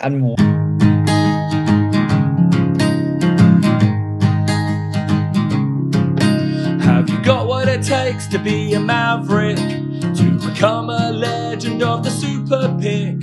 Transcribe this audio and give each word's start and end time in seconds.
and 0.00 0.40
Have 6.82 7.10
you 7.10 7.22
got 7.22 7.46
what 7.46 7.68
it 7.68 7.82
takes 7.82 8.26
to 8.28 8.38
be 8.38 8.72
a 8.74 8.80
maverick? 8.80 9.56
To 9.56 10.38
become 10.40 10.88
a 10.88 11.12
legend 11.12 11.82
of 11.82 12.02
the 12.02 12.10
super 12.10 12.74
pick? 12.80 13.20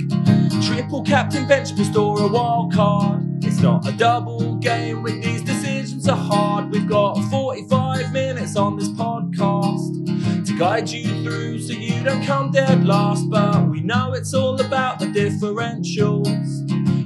Triple 0.62 1.02
captain, 1.02 1.48
bench 1.48 1.74
boost, 1.74 1.96
or 1.96 2.20
a 2.20 2.28
wild 2.28 2.72
card? 2.72 3.44
It's 3.44 3.60
not 3.60 3.88
a 3.88 3.92
double 3.92 4.56
game 4.58 5.02
when 5.02 5.20
these 5.20 5.42
decisions 5.42 6.08
are 6.08 6.16
hard. 6.16 6.70
We've 6.70 6.88
got 6.88 7.14
45 7.28 8.12
minutes 8.12 8.56
on 8.56 8.76
this 8.76 8.88
podcast 8.90 10.46
to 10.46 10.58
guide 10.58 10.88
you 10.88 11.24
through 11.24 11.58
so 11.58 11.72
you 11.72 11.91
don't 12.02 12.24
come 12.24 12.50
dead 12.50 12.84
last. 12.84 13.28
But 13.30 13.68
we 13.68 13.80
know 13.80 14.12
it's 14.12 14.34
all 14.34 14.60
about 14.60 14.98
the 14.98 15.06
differentials. 15.06 16.28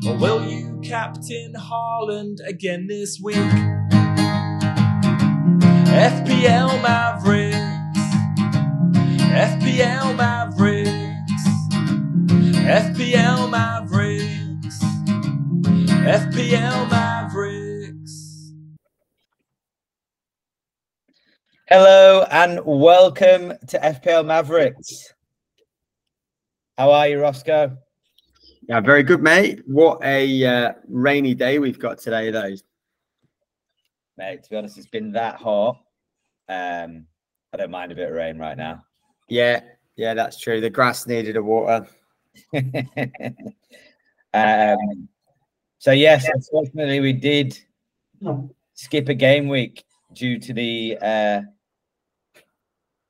Or 0.06 0.16
will 0.16 0.48
you 0.48 0.80
captain 0.82 1.52
Haaland 1.54 2.38
again 2.46 2.86
this 2.86 3.20
week? 3.20 3.36
FPL 5.96 6.82
Mavericks. 6.82 7.56
FPL 9.36 10.16
Mavericks. 10.16 10.90
FPL 12.66 13.50
Mavericks. 13.50 14.78
FPL 16.06 16.90
Mavericks. 16.90 17.15
Hello 21.68 22.24
and 22.30 22.60
welcome 22.64 23.52
to 23.66 23.78
FPL 23.78 24.24
Mavericks. 24.24 25.12
How 26.78 26.92
are 26.92 27.08
you, 27.08 27.20
Roscoe? 27.20 27.76
Yeah, 28.68 28.80
very 28.80 29.02
good, 29.02 29.20
mate. 29.20 29.62
What 29.66 29.98
a 30.04 30.44
uh, 30.44 30.72
rainy 30.86 31.34
day 31.34 31.58
we've 31.58 31.78
got 31.78 31.98
today, 31.98 32.30
though. 32.30 32.54
Mate, 34.16 34.44
to 34.44 34.50
be 34.50 34.56
honest, 34.56 34.78
it's 34.78 34.86
been 34.86 35.10
that 35.12 35.36
hot. 35.36 35.80
Um, 36.48 37.06
I 37.52 37.56
don't 37.56 37.72
mind 37.72 37.90
a 37.90 37.96
bit 37.96 38.10
of 38.10 38.14
rain 38.14 38.38
right 38.38 38.56
now. 38.56 38.84
Yeah, 39.28 39.60
yeah, 39.96 40.14
that's 40.14 40.38
true. 40.38 40.60
The 40.60 40.70
grass 40.70 41.06
needed 41.08 41.36
a 41.36 41.42
water. 41.42 41.86
um, 44.34 45.08
so 45.78 45.90
yes, 45.90 46.28
unfortunately, 46.32 47.00
we 47.00 47.12
did 47.12 47.58
skip 48.74 49.08
a 49.08 49.14
game 49.14 49.48
week 49.48 49.84
due 50.12 50.38
to 50.38 50.52
the 50.52 50.96
uh, 51.02 51.40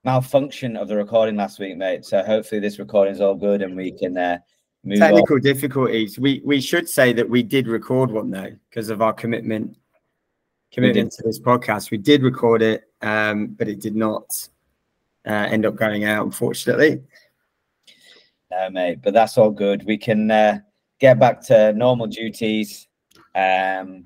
malfunction 0.07 0.77
of 0.77 0.87
the 0.87 0.97
recording 0.97 1.35
last 1.35 1.59
week, 1.59 1.77
mate. 1.77 2.05
So 2.05 2.23
hopefully, 2.23 2.61
this 2.61 2.79
recording 2.79 3.13
is 3.13 3.21
all 3.21 3.35
good 3.35 3.61
and 3.61 3.77
we 3.77 3.91
can 3.91 4.17
uh, 4.17 4.39
move 4.85 5.03
on. 5.03 5.09
Technical 5.09 5.39
difficulties. 5.41 6.19
We 6.19 6.41
we 6.45 6.61
should 6.61 6.89
say 6.89 7.13
that 7.13 7.29
we 7.29 7.43
did 7.43 7.67
record 7.67 8.11
one 8.13 8.31
though, 8.31 8.53
because 8.71 8.89
of 8.89 9.03
our 9.03 9.13
commitment 9.13 9.77
commitment 10.73 11.13
to 11.13 11.23
this 11.25 11.41
podcast. 11.41 11.91
We 11.91 11.99
did 11.99 12.23
record 12.23 12.63
it, 12.63 12.85
um, 13.03 13.49
but 13.49 13.69
it 13.69 13.81
did 13.81 13.97
not 13.97 14.49
uh, 15.27 15.49
end 15.51 15.67
up 15.67 15.75
going 15.75 16.05
out, 16.05 16.25
unfortunately. 16.25 17.03
No, 18.53 18.71
mate, 18.71 19.01
but 19.03 19.13
that's 19.13 19.37
all 19.37 19.51
good. 19.51 19.85
We 19.85 19.99
can 19.99 20.31
uh, 20.31 20.61
get 21.01 21.19
back 21.19 21.43
to 21.47 21.73
normal 21.73 22.07
duties. 22.07 22.87
Um, 23.35 24.05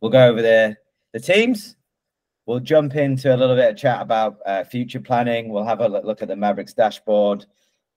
we'll 0.00 0.10
go 0.10 0.26
over 0.26 0.42
the 0.42 0.76
the 1.12 1.20
teams. 1.20 1.76
We'll 2.46 2.60
jump 2.60 2.96
into 2.96 3.34
a 3.34 3.36
little 3.36 3.54
bit 3.54 3.70
of 3.70 3.76
chat 3.76 4.02
about 4.02 4.38
uh, 4.44 4.64
future 4.64 5.00
planning. 5.00 5.48
We'll 5.48 5.64
have 5.64 5.80
a 5.80 5.88
look 5.88 6.22
at 6.22 6.28
the 6.28 6.36
Mavericks 6.36 6.74
dashboard, 6.74 7.46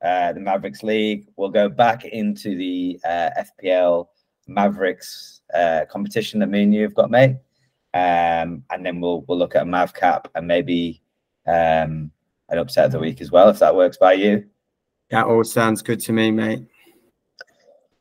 uh, 0.03 0.33
the 0.33 0.39
Mavericks 0.39 0.83
League. 0.83 1.27
We'll 1.35 1.49
go 1.49 1.67
back 1.67 2.05
into 2.05 2.55
the 2.55 2.99
uh, 3.03 3.29
FPL 3.63 4.07
Mavericks 4.47 5.41
uh, 5.53 5.85
competition 5.89 6.39
that 6.41 6.49
me 6.49 6.63
and 6.63 6.75
you 6.75 6.83
have 6.83 6.93
got, 6.93 7.09
mate. 7.09 7.38
Um, 7.95 8.63
and 8.69 8.85
then 8.85 8.99
we'll 8.99 9.21
we'll 9.21 9.38
look 9.38 9.55
at 9.55 9.63
a 9.63 9.66
Mav 9.66 9.94
cap 9.94 10.28
and 10.35 10.45
maybe 10.47 11.01
um, 11.47 12.11
an 12.50 12.57
upset 12.59 12.85
of 12.85 12.91
the 12.91 13.00
week 13.00 13.22
as 13.22 13.31
well, 13.31 13.50
if 13.50 13.59
that 13.59 13.75
works 13.75 13.97
by 13.97 14.13
you. 14.13 14.45
That 15.09 15.25
all 15.25 15.44
sounds 15.44 15.81
good 15.81 16.00
to 16.01 16.13
me, 16.13 16.29
mate. 16.29 16.67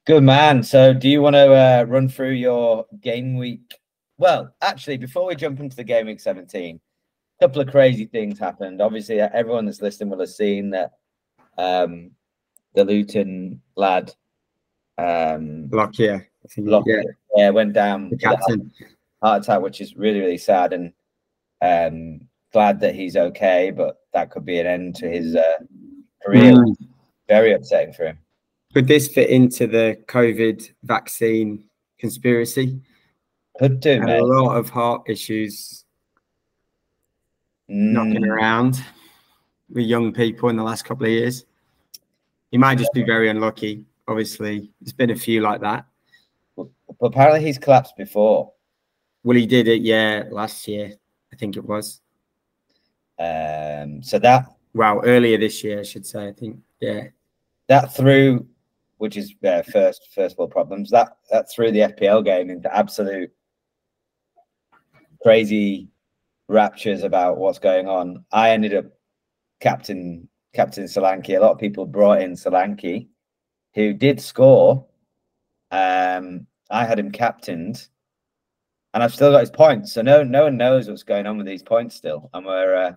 Good 0.04 0.22
man. 0.22 0.62
So, 0.62 0.92
do 0.92 1.08
you 1.08 1.22
want 1.22 1.34
to 1.34 1.54
uh, 1.54 1.84
run 1.88 2.08
through 2.08 2.32
your 2.32 2.86
game 3.00 3.36
week? 3.36 3.78
Well, 4.18 4.54
actually, 4.62 4.96
before 4.96 5.26
we 5.26 5.34
jump 5.34 5.60
into 5.60 5.76
the 5.76 5.84
game 5.84 6.06
week 6.06 6.20
17, 6.20 6.80
a 7.40 7.44
couple 7.44 7.60
of 7.60 7.68
crazy 7.68 8.06
things 8.06 8.38
happened. 8.38 8.80
Obviously, 8.80 9.20
uh, 9.20 9.28
everyone 9.32 9.66
that's 9.66 9.82
listening 9.82 10.10
will 10.10 10.20
have 10.20 10.28
seen 10.28 10.70
that 10.70 10.92
um, 11.58 12.10
the 12.74 12.84
Luton 12.84 13.60
lad, 13.76 14.14
um, 14.98 15.68
Lockyer, 15.70 16.28
I 16.44 16.48
think. 16.48 16.68
Lock- 16.68 16.84
yeah, 16.86 17.02
yeah, 17.36 17.50
went 17.50 17.72
down 17.72 18.10
the 18.10 18.24
heart- 18.24 18.38
captain. 18.40 18.70
heart 19.22 19.42
attack, 19.42 19.60
which 19.60 19.80
is 19.80 19.96
really, 19.96 20.20
really 20.20 20.38
sad. 20.38 20.72
And 20.72 20.92
um, 21.60 22.20
glad 22.52 22.78
that 22.80 22.94
he's 22.94 23.16
okay, 23.16 23.72
but 23.72 23.98
that 24.12 24.30
could 24.30 24.44
be 24.44 24.60
an 24.60 24.66
end 24.66 24.94
to 24.96 25.08
his 25.08 25.34
uh, 25.34 25.58
career. 26.24 26.52
Mm. 26.54 26.76
Very 27.26 27.52
upsetting 27.54 27.94
for 27.94 28.04
him. 28.06 28.18
Could 28.74 28.86
this 28.86 29.08
fit 29.08 29.30
into 29.30 29.66
the 29.66 29.98
COVID 30.06 30.70
vaccine 30.82 31.64
conspiracy? 31.98 32.80
Could 33.58 33.80
do, 33.80 34.00
Had 34.00 34.18
a 34.18 34.24
lot 34.24 34.56
of 34.56 34.68
heart 34.68 35.02
issues 35.08 35.84
knocking 37.68 38.22
Mm, 38.22 38.28
around 38.28 38.84
with 39.70 39.86
young 39.86 40.12
people 40.12 40.48
in 40.48 40.56
the 40.56 40.62
last 40.62 40.84
couple 40.84 41.06
of 41.06 41.12
years. 41.12 41.44
He 42.50 42.58
might 42.58 42.78
just 42.78 42.92
be 42.92 43.02
very 43.02 43.28
unlucky. 43.28 43.84
Obviously, 44.06 44.70
there's 44.80 44.92
been 44.92 45.10
a 45.10 45.16
few 45.16 45.40
like 45.40 45.60
that. 45.60 45.86
but 46.56 46.68
apparently, 47.00 47.40
he's 47.40 47.58
collapsed 47.58 47.96
before. 47.96 48.52
Well, 49.22 49.36
he 49.36 49.46
did 49.46 49.68
it, 49.68 49.82
yeah, 49.82 50.24
last 50.30 50.68
year, 50.68 50.92
I 51.32 51.36
think 51.36 51.56
it 51.56 51.64
was. 51.64 52.00
Um, 53.18 54.02
so 54.02 54.18
that 54.18 54.46
Well, 54.74 55.00
earlier 55.04 55.38
this 55.38 55.64
year, 55.64 55.80
I 55.80 55.84
should 55.84 56.04
say. 56.04 56.28
I 56.28 56.32
think, 56.32 56.58
yeah. 56.80 57.04
that 57.68 57.94
threw, 57.94 58.46
which 58.98 59.16
is 59.16 59.34
uh, 59.44 59.62
first 59.62 60.08
first 60.14 60.36
world 60.36 60.50
problems. 60.50 60.90
That 60.90 61.16
that 61.30 61.50
threw 61.50 61.70
the 61.70 61.80
FPL 61.80 62.24
game 62.24 62.50
into 62.50 62.74
absolute 62.76 63.32
crazy 65.24 65.88
raptures 66.48 67.02
about 67.02 67.38
what's 67.38 67.58
going 67.58 67.88
on. 67.88 68.24
I 68.30 68.50
ended 68.50 68.74
up 68.74 68.84
captain 69.60 70.28
captain 70.54 70.84
Solanke. 70.84 71.36
A 71.36 71.40
lot 71.40 71.52
of 71.52 71.58
people 71.58 71.86
brought 71.86 72.20
in 72.20 72.32
Solanke, 72.32 73.08
who 73.74 73.94
did 73.94 74.20
score. 74.20 74.86
Um, 75.70 76.46
I 76.70 76.84
had 76.84 76.98
him 76.98 77.10
captained, 77.10 77.88
and 78.92 79.02
I've 79.02 79.14
still 79.14 79.32
got 79.32 79.40
his 79.40 79.50
points. 79.50 79.94
So 79.94 80.02
no 80.02 80.22
no 80.22 80.44
one 80.44 80.58
knows 80.58 80.88
what's 80.88 81.02
going 81.02 81.26
on 81.26 81.38
with 81.38 81.46
these 81.46 81.62
points 81.62 81.96
still, 81.96 82.28
and 82.34 82.44
we're 82.44 82.74
uh, 82.74 82.92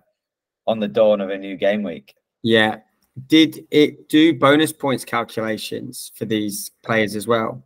on 0.66 0.78
the 0.78 0.88
dawn 0.88 1.22
of 1.22 1.30
a 1.30 1.38
new 1.38 1.56
game 1.56 1.82
week. 1.82 2.14
Yeah. 2.42 2.76
Did 3.26 3.66
it 3.72 4.08
do 4.08 4.32
bonus 4.32 4.72
points 4.72 5.04
calculations 5.04 6.12
for 6.14 6.24
these 6.24 6.70
players 6.84 7.16
as 7.16 7.26
well? 7.26 7.64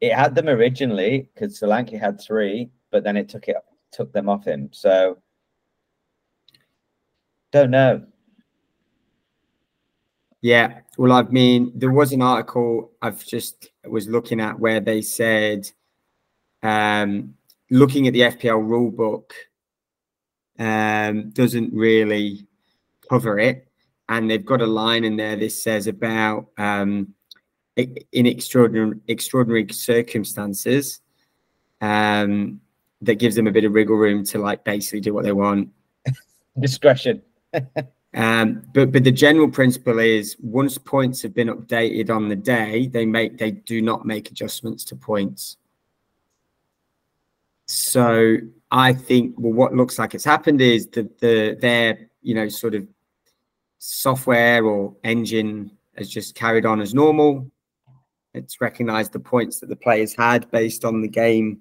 It 0.00 0.14
had 0.14 0.34
them 0.34 0.48
originally 0.48 1.28
because 1.34 1.60
Solanke 1.60 2.00
had 2.00 2.18
three, 2.18 2.70
but 2.90 3.04
then 3.04 3.18
it 3.18 3.28
took 3.28 3.48
it 3.48 3.56
took 3.96 4.12
them 4.12 4.28
off 4.28 4.44
him. 4.44 4.68
So 4.72 5.18
don't 7.50 7.70
know. 7.70 8.04
Yeah. 10.42 10.80
Well, 10.98 11.12
I 11.12 11.22
mean, 11.22 11.72
there 11.74 11.90
was 11.90 12.12
an 12.12 12.22
article 12.22 12.92
I've 13.00 13.24
just 13.24 13.70
was 13.84 14.06
looking 14.06 14.40
at 14.40 14.58
where 14.60 14.80
they 14.80 15.00
said, 15.00 15.70
um, 16.62 17.34
looking 17.70 18.06
at 18.06 18.12
the 18.12 18.20
FPL 18.20 18.62
rule 18.62 18.90
book, 18.90 19.34
um, 20.58 21.30
doesn't 21.30 21.72
really 21.72 22.46
cover 23.08 23.38
it, 23.38 23.66
and 24.08 24.30
they've 24.30 24.44
got 24.44 24.62
a 24.62 24.66
line 24.66 25.04
in 25.04 25.16
there. 25.16 25.36
This 25.36 25.62
says 25.62 25.86
about 25.86 26.48
um, 26.58 27.14
in 27.76 28.26
extraordinary 28.26 28.98
extraordinary 29.08 29.66
circumstances, 29.72 31.00
um, 31.80 32.60
that 33.06 33.16
gives 33.16 33.34
them 33.34 33.46
a 33.46 33.52
bit 33.52 33.64
of 33.64 33.72
wriggle 33.72 33.96
room 33.96 34.24
to 34.26 34.38
like 34.38 34.64
basically 34.64 35.00
do 35.00 35.14
what 35.14 35.24
they 35.24 35.32
want. 35.32 35.70
Discretion. 36.60 37.22
Um, 38.14 38.62
but 38.72 38.92
but 38.92 39.04
the 39.04 39.12
general 39.12 39.50
principle 39.50 39.98
is 39.98 40.36
once 40.40 40.78
points 40.78 41.20
have 41.22 41.34
been 41.34 41.48
updated 41.48 42.08
on 42.08 42.28
the 42.28 42.36
day, 42.36 42.86
they 42.86 43.04
make 43.04 43.36
they 43.36 43.50
do 43.50 43.82
not 43.82 44.06
make 44.06 44.30
adjustments 44.30 44.84
to 44.84 44.96
points. 44.96 45.58
So 47.66 48.38
I 48.70 48.94
think 48.94 49.34
well, 49.36 49.52
what 49.52 49.74
looks 49.74 49.98
like 49.98 50.14
it's 50.14 50.24
happened 50.24 50.62
is 50.62 50.86
that 50.88 51.18
the 51.18 51.58
their 51.60 52.08
you 52.22 52.34
know 52.34 52.48
sort 52.48 52.74
of 52.74 52.86
software 53.78 54.64
or 54.64 54.96
engine 55.04 55.70
has 55.98 56.08
just 56.08 56.34
carried 56.34 56.64
on 56.64 56.80
as 56.80 56.94
normal. 56.94 57.50
It's 58.32 58.62
recognized 58.62 59.12
the 59.12 59.20
points 59.20 59.60
that 59.60 59.68
the 59.68 59.76
players 59.76 60.14
had 60.14 60.50
based 60.50 60.86
on 60.86 61.02
the 61.02 61.08
game 61.08 61.60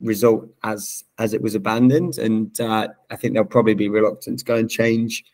result 0.00 0.48
as 0.64 1.04
as 1.18 1.34
it 1.34 1.42
was 1.42 1.54
abandoned, 1.54 2.18
and 2.18 2.58
uh, 2.60 2.88
I 3.10 3.16
think 3.16 3.34
they'll 3.34 3.44
probably 3.44 3.74
be 3.74 3.88
reluctant 3.88 4.38
to 4.40 4.44
go 4.44 4.56
and 4.56 4.70
change 4.70 5.24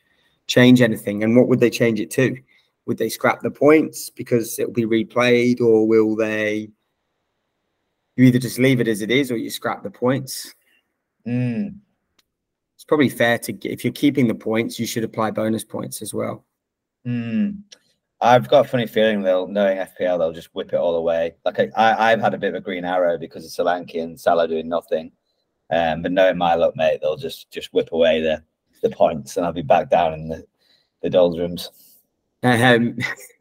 change 0.46 0.82
anything. 0.82 1.22
And 1.22 1.36
what 1.36 1.48
would 1.48 1.60
they 1.60 1.70
change 1.70 2.00
it 2.00 2.10
to? 2.12 2.36
Would 2.86 2.98
they 2.98 3.08
scrap 3.08 3.40
the 3.40 3.50
points 3.50 4.10
because 4.10 4.58
it'll 4.58 4.72
be 4.72 4.84
replayed, 4.84 5.60
or 5.60 5.86
will 5.86 6.16
they 6.16 6.70
you 8.16 8.24
either 8.24 8.38
just 8.38 8.58
leave 8.58 8.80
it 8.80 8.88
as 8.88 9.02
it 9.02 9.10
is 9.10 9.30
or 9.30 9.36
you 9.36 9.50
scrap 9.50 9.82
the 9.82 9.90
points. 9.90 10.54
Mm. 11.26 11.76
It's 12.76 12.84
probably 12.84 13.08
fair 13.08 13.38
to 13.38 13.52
if 13.68 13.84
you're 13.84 13.92
keeping 13.92 14.28
the 14.28 14.34
points, 14.34 14.78
you 14.78 14.86
should 14.86 15.04
apply 15.04 15.30
bonus 15.30 15.64
points 15.64 16.02
as 16.02 16.14
well. 16.14 16.44
Mm. 17.06 17.62
I've 18.24 18.48
got 18.48 18.64
a 18.64 18.68
funny 18.68 18.86
feeling 18.86 19.22
they'll, 19.22 19.46
knowing 19.46 19.76
FPL, 19.76 20.18
they'll 20.18 20.32
just 20.32 20.54
whip 20.54 20.72
it 20.72 20.76
all 20.76 20.96
away. 20.96 21.34
Like 21.44 21.60
I, 21.76 22.12
I've 22.12 22.22
had 22.22 22.32
a 22.32 22.38
bit 22.38 22.48
of 22.48 22.54
a 22.54 22.60
green 22.60 22.86
arrow 22.86 23.18
because 23.18 23.44
of 23.44 23.50
Solanke 23.50 24.02
and 24.02 24.18
Salah 24.18 24.48
doing 24.48 24.66
nothing. 24.66 25.12
Um, 25.70 26.00
but 26.00 26.10
knowing 26.10 26.38
my 26.38 26.54
luck, 26.54 26.74
mate, 26.74 27.00
they'll 27.02 27.18
just 27.18 27.50
just 27.50 27.72
whip 27.74 27.90
away 27.92 28.22
the 28.22 28.42
the 28.82 28.88
points, 28.90 29.36
and 29.36 29.44
I'll 29.44 29.52
be 29.52 29.62
back 29.62 29.90
down 29.90 30.14
in 30.14 30.28
the 30.28 30.46
the 31.02 31.10
doldrums. 31.10 31.70
Um, 32.42 32.96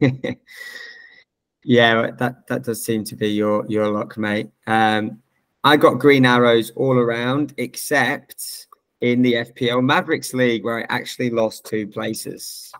yeah, 1.64 2.10
that 2.18 2.46
that 2.48 2.64
does 2.64 2.84
seem 2.84 3.04
to 3.04 3.16
be 3.16 3.28
your 3.28 3.64
your 3.68 3.88
luck, 3.88 4.18
mate. 4.18 4.50
Um, 4.66 5.22
I 5.64 5.78
got 5.78 5.98
green 5.98 6.26
arrows 6.26 6.70
all 6.76 6.98
around 6.98 7.54
except 7.56 8.66
in 9.00 9.22
the 9.22 9.34
FPL 9.34 9.82
Mavericks 9.82 10.34
League 10.34 10.64
where 10.64 10.80
I 10.80 10.86
actually 10.94 11.30
lost 11.30 11.64
two 11.64 11.86
places. 11.86 12.70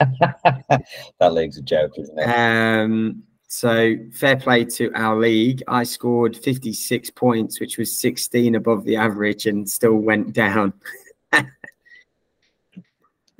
that 1.18 1.32
league's 1.32 1.58
a 1.58 1.62
joke, 1.62 1.98
isn't 1.98 2.18
it? 2.18 2.24
Um, 2.24 3.22
so 3.48 3.96
fair 4.12 4.36
play 4.36 4.64
to 4.64 4.92
our 4.94 5.16
league. 5.16 5.62
I 5.68 5.84
scored 5.84 6.36
56 6.36 7.10
points, 7.10 7.60
which 7.60 7.78
was 7.78 7.96
16 7.98 8.56
above 8.56 8.84
the 8.84 8.96
average 8.96 9.46
and 9.46 9.68
still 9.68 9.94
went 9.94 10.32
down. 10.32 10.72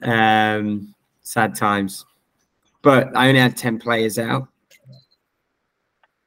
um, 0.03 0.95
sad 1.23 1.55
times. 1.57 2.05
But 2.83 3.17
I 3.17 3.29
only 3.29 3.41
had 3.41 3.57
10 3.57 3.79
players 3.79 4.19
out. 4.19 4.49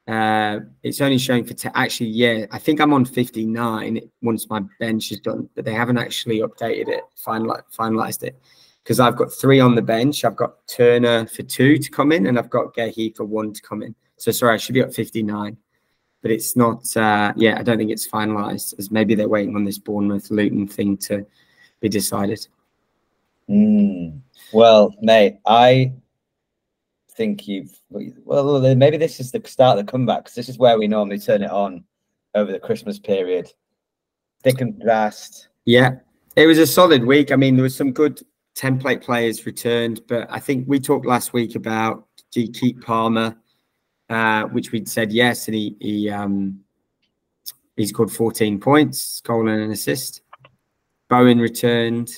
Uh, 0.07 0.59
it's 0.83 1.01
only 1.01 1.18
showing 1.18 1.44
for 1.44 1.53
te- 1.53 1.69
actually, 1.75 2.09
yeah, 2.09 2.45
I 2.51 2.59
think 2.59 2.79
I'm 2.79 2.94
on 2.94 3.03
59 3.03 4.00
once 4.21 4.50
my 4.50 4.62
bench 4.79 5.12
is 5.12 5.19
done, 5.19 5.50
but 5.53 5.65
they 5.65 5.74
haven't 5.74 5.97
actually 5.97 6.39
updated 6.39 6.88
it, 6.88 7.03
final, 7.15 7.57
finalized 7.77 8.24
it 8.24 8.41
because 8.88 9.01
I've 9.01 9.18
got 9.18 9.34
three 9.34 9.60
on 9.60 9.75
the 9.75 9.81
bench. 9.81 10.24
I've 10.24 10.38
got 10.38 10.66
Turner 10.66 11.28
for 11.28 11.44
two 11.44 11.78
to 11.78 11.92
come 11.92 12.13
in, 12.13 12.28
and 12.28 12.39
I've 12.39 12.50
got 12.50 12.74
Gehi 12.74 13.13
for 13.13 13.25
one 13.25 13.51
to 13.51 13.62
come 13.62 13.84
in. 13.84 13.94
So 14.16 14.31
sorry, 14.31 14.54
I 14.54 14.57
should 14.57 14.75
be 14.75 14.80
at 14.80 14.95
59, 14.95 15.57
but 16.22 16.31
it's 16.31 16.56
not. 16.56 16.95
Uh, 16.95 17.34
yeah, 17.36 17.60
I 17.60 17.63
don't 17.63 17.78
think 17.78 17.92
it's 17.92 18.07
finalised. 18.07 18.80
As 18.80 18.89
maybe 18.89 19.13
they're 19.13 19.28
waiting 19.28 19.57
on 19.57 19.66
this 19.66 19.78
Bournemouth 19.78 20.31
Luton 20.31 20.69
thing 20.69 20.95
to 21.00 21.25
be 21.81 21.89
decided. 21.89 22.48
Mm. 23.50 24.22
Well, 24.54 24.95
mate, 25.01 25.39
I 25.45 25.92
think 27.12 27.45
you've. 27.45 27.78
Well, 27.89 28.74
maybe 28.74 28.95
this 28.95 29.19
is 29.19 29.34
the 29.34 29.42
start 29.44 29.78
of 29.78 29.86
the 29.86 29.92
comeback 29.92 30.24
because 30.24 30.36
this 30.36 30.48
is 30.48 30.57
where 30.57 30.80
we 30.80 30.88
normally 30.88 31.19
turn 31.19 31.44
it 31.44 31.51
on 31.51 31.84
over 32.36 32.54
the 32.54 32.60
Christmas 32.60 33.00
period. 33.00 33.51
Thick 34.44 34.62
and 34.62 34.81
fast. 34.81 35.50
Yeah, 35.66 35.95
it 36.38 36.48
was 36.48 36.57
a 36.57 36.66
solid 36.66 37.04
week. 37.04 37.34
I 37.34 37.36
mean, 37.36 37.57
there 37.57 37.63
was 37.63 37.75
some 37.75 37.92
good 37.92 38.24
template 38.57 39.04
players 39.04 39.45
returned, 39.45 40.01
but 40.07 40.27
I 40.30 40.39
think 40.39 40.68
we 40.68 40.80
talked 40.80 41.06
last 41.06 41.31
week 41.31 41.56
about 41.56 42.07
do 42.31 42.42
you 42.42 42.51
keep 42.51 42.83
Palmer, 42.83 43.38
uh, 44.09 44.44
which 44.45 44.71
we'd 44.71 44.89
said 44.89 45.12
yes, 45.12 45.48
and 45.48 45.56
he 45.56 45.75
he 45.80 46.09
um, 46.09 46.59
he 47.75 47.86
scored 47.86 48.12
14 48.12 48.59
points, 48.59 49.21
goal 49.21 49.48
and 49.48 49.62
an 49.62 49.71
assist. 49.71 50.21
Bowen 51.09 51.39
returned. 51.39 52.12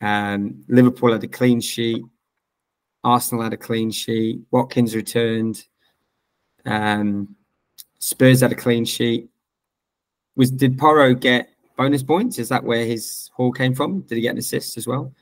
Um, 0.00 0.64
Liverpool 0.68 1.12
had 1.12 1.24
a 1.24 1.28
clean 1.28 1.60
sheet. 1.60 2.02
Arsenal 3.04 3.44
had 3.44 3.52
a 3.52 3.56
clean 3.56 3.90
sheet. 3.90 4.40
Watkins 4.50 4.94
returned. 4.94 5.64
Um, 6.66 7.36
Spurs 7.98 8.40
had 8.40 8.52
a 8.52 8.56
clean 8.56 8.84
sheet. 8.84 9.28
Was 10.36 10.50
did 10.50 10.78
Porro 10.78 11.14
get 11.14 11.49
bonus 11.80 12.02
points? 12.02 12.38
Is 12.38 12.50
that 12.50 12.62
where 12.62 12.84
his 12.84 13.30
haul 13.34 13.50
came 13.52 13.74
from? 13.74 14.02
Did 14.02 14.16
he 14.16 14.20
get 14.20 14.32
an 14.32 14.38
assist 14.38 14.76
as 14.76 14.86
well? 14.86 15.14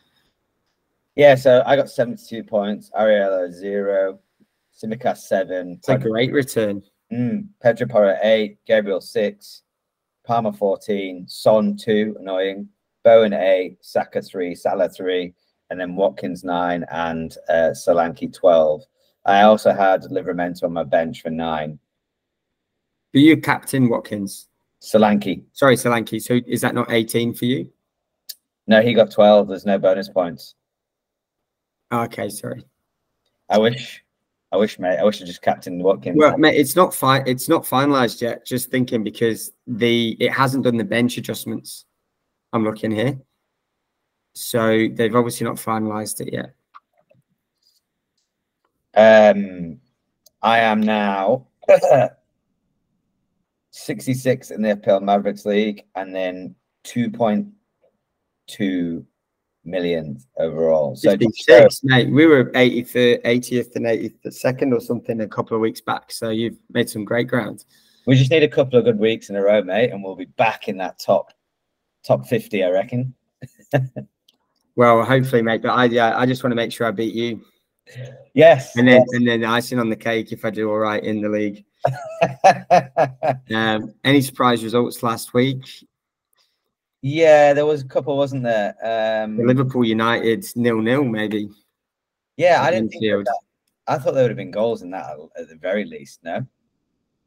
Yeah, 1.15 1.37
so 1.37 1.63
I 1.65 1.77
got 1.77 1.89
72 1.89 2.43
points, 2.43 2.91
Areola 2.99 3.53
zero, 3.53 4.19
Tsimikas 4.77 5.19
seven. 5.19 5.75
It's 5.79 5.89
a 5.89 5.97
great 5.97 6.33
return. 6.33 6.83
Mm, 7.13 7.47
Pedro 7.63 7.87
Porro 7.87 8.17
eight, 8.25 8.59
Gabriel 8.67 9.01
six, 9.01 9.63
Palmer 10.27 10.53
14, 10.53 11.29
Son 11.29 11.77
two, 11.77 12.17
annoying, 12.19 12.69
Bowen 13.05 13.35
eight, 13.35 13.79
Saka 13.81 14.21
three, 14.21 14.57
Salah 14.57 14.89
three, 14.89 15.35
and 15.71 15.79
then 15.81 15.95
Watkins 15.95 16.43
nine 16.43 16.85
and 16.91 17.37
uh, 17.49 17.71
Solanke 17.71 18.33
12. 18.33 18.83
I 19.27 19.43
also 19.43 19.73
had 19.73 20.03
Livramento 20.03 20.65
on 20.65 20.73
my 20.73 20.83
bench 20.83 21.23
for 21.23 21.31
nine. 21.31 21.79
Were 23.15 23.21
you 23.21 23.41
captain 23.41 23.89
Watkins? 23.89 24.49
Solanke. 24.83 25.43
Sorry, 25.53 25.77
Solanke. 25.77 26.21
So 26.23 26.41
is 26.47 26.61
that 26.61 26.75
not 26.75 26.91
18 26.91 27.35
for 27.35 27.45
you? 27.45 27.71
No, 28.67 28.83
he 28.83 28.93
got 28.95 29.11
12. 29.11 29.49
There's 29.49 29.67
no 29.67 29.79
bonus 29.79 30.09
points. 30.09 30.55
Okay, 31.93 32.29
sorry. 32.29 32.65
I 33.49 33.59
wish, 33.59 34.05
I 34.53 34.57
wish, 34.59 34.79
mate. 34.79 34.99
I 34.99 35.05
wish 35.05 35.23
I 35.23 35.25
just 35.25 35.41
captained 35.41 35.83
Watkins. 35.83 36.17
Well, 36.19 36.37
mate, 36.37 36.57
it's 36.57 36.77
not 36.77 36.95
fi- 36.95 37.23
It's 37.27 37.49
not 37.49 37.65
finalized 37.65 38.21
yet. 38.21 38.45
Just 38.45 38.71
thinking 38.71 39.03
because 39.03 39.53
the 39.67 40.17
it 40.21 40.31
hasn't 40.31 40.65
done 40.65 40.77
the 40.77 40.85
bench 40.85 41.17
adjustments. 41.17 41.87
I'm 42.53 42.65
looking 42.65 42.91
here, 42.91 43.19
so 44.35 44.89
they've 44.93 45.15
obviously 45.15 45.45
not 45.47 45.57
finalized 45.57 46.21
it 46.21 46.33
yet. 46.33 46.55
Um, 48.95 49.81
I 50.43 50.59
am 50.59 50.81
now 50.81 51.47
66 53.79 54.51
in 54.51 54.63
the 54.63 54.77
FPL 54.77 55.03
Mavericks 55.03 55.47
League, 55.47 55.85
and 55.95 56.15
then 56.15 56.55
2.2 56.85 59.05
million 59.65 60.19
overall. 60.39 60.97
So, 60.97 61.11
uh, 61.11 61.17
56, 61.17 61.81
mate. 61.85 62.11
We 62.11 62.27
were 62.27 62.47
80th, 62.53 63.23
80th 63.23 63.77
and 63.77 63.87
82nd 63.87 64.75
or 64.75 64.81
something 64.81 65.21
a 65.21 65.29
couple 65.29 65.55
of 65.55 65.61
weeks 65.61 65.81
back. 65.81 66.11
So 66.11 66.31
you've 66.31 66.59
made 66.71 66.91
some 66.91 67.05
great 67.05 67.29
ground. 67.29 67.65
We 68.07 68.17
just 68.17 68.31
need 68.31 68.43
a 68.43 68.49
couple 68.49 68.79
of 68.79 68.85
good 68.85 68.99
weeks 68.99 69.29
in 69.29 69.37
a 69.37 69.43
row, 69.43 69.63
mate, 69.63 69.91
and 69.91 70.03
we'll 70.03 70.17
be 70.17 70.25
back 70.25 70.69
in 70.69 70.79
that 70.79 70.99
top 70.99 71.33
top 72.05 72.27
50, 72.27 72.65
I 72.65 72.71
reckon. 72.71 73.15
well, 74.77 75.05
hopefully, 75.05 75.43
mate. 75.43 75.63
But 75.63 75.71
I 75.71 75.85
yeah, 75.85 76.19
I 76.19 76.25
just 76.25 76.43
want 76.43 76.53
to 76.53 76.57
make 76.57 76.73
sure 76.73 76.87
I 76.87 76.91
beat 76.91 77.15
you. 77.15 77.43
Yes. 78.35 78.77
And 78.77 78.89
then 78.89 79.01
yes. 79.01 79.09
and 79.13 79.29
then 79.29 79.45
icing 79.45 79.79
on 79.79 79.91
the 79.91 79.97
cake 79.97 80.33
if 80.33 80.45
I 80.45 80.51
do 80.51 80.71
all 80.71 80.79
right 80.79 81.03
in 81.03 81.21
the 81.21 81.29
league. 81.29 81.65
um, 83.55 83.95
any 84.05 84.21
surprise 84.21 84.63
results 84.65 85.03
last 85.03 85.35
week? 85.35 85.65
Yeah, 87.03 87.53
there 87.53 87.67
was 87.67 87.83
a 87.83 87.87
couple, 87.87 88.17
wasn't 88.17 88.43
there? 88.43 88.75
Um, 88.83 89.39
Liverpool 89.39 89.85
United 89.85 90.45
nil 90.57 90.81
nil, 90.81 91.05
maybe. 91.05 91.49
Yeah, 92.37 92.63
I 92.63 92.71
didn't 92.71 92.91
think 92.91 93.03
that. 93.03 93.39
I 93.87 93.99
thought 93.99 94.15
there 94.15 94.25
would 94.25 94.31
have 94.31 94.37
been 94.37 94.51
goals 94.51 94.83
in 94.83 94.91
that 94.91 95.17
at 95.37 95.49
the 95.49 95.57
very 95.57 95.85
least. 95.85 96.21
No. 96.23 96.47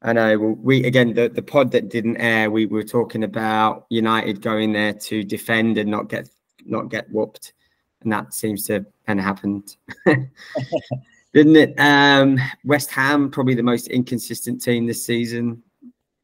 I 0.04 0.14
know. 0.14 0.40
Well, 0.40 0.58
we 0.62 0.84
again 0.86 1.14
the, 1.14 1.30
the 1.30 1.42
pod 1.42 1.72
that 1.72 1.90
didn't 1.90 2.18
air, 2.18 2.50
we 2.50 2.66
were 2.66 2.84
talking 2.84 3.24
about 3.24 3.86
United 3.90 4.42
going 4.42 4.74
there 4.74 4.94
to 4.94 5.24
defend 5.24 5.78
and 5.78 5.90
not 5.90 6.10
get 6.10 6.30
not 6.66 6.90
get 6.90 7.10
whooped, 7.12 7.54
and 8.02 8.12
that 8.12 8.34
seems 8.34 8.66
to 8.68 8.86
kind 9.06 9.20
of 9.20 9.26
happened, 9.26 9.76
didn't 11.34 11.56
it? 11.56 11.80
Um, 11.80 12.38
West 12.64 12.92
Ham 12.92 13.30
probably 13.30 13.56
the 13.56 13.64
most 13.64 13.88
inconsistent 13.88 14.62
team 14.62 14.86
this 14.86 15.06
season, 15.06 15.64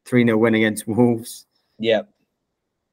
three 0.05 0.25
0 0.25 0.37
win 0.37 0.55
against 0.55 0.87
Wolves. 0.87 1.45
Yep. 1.79 2.09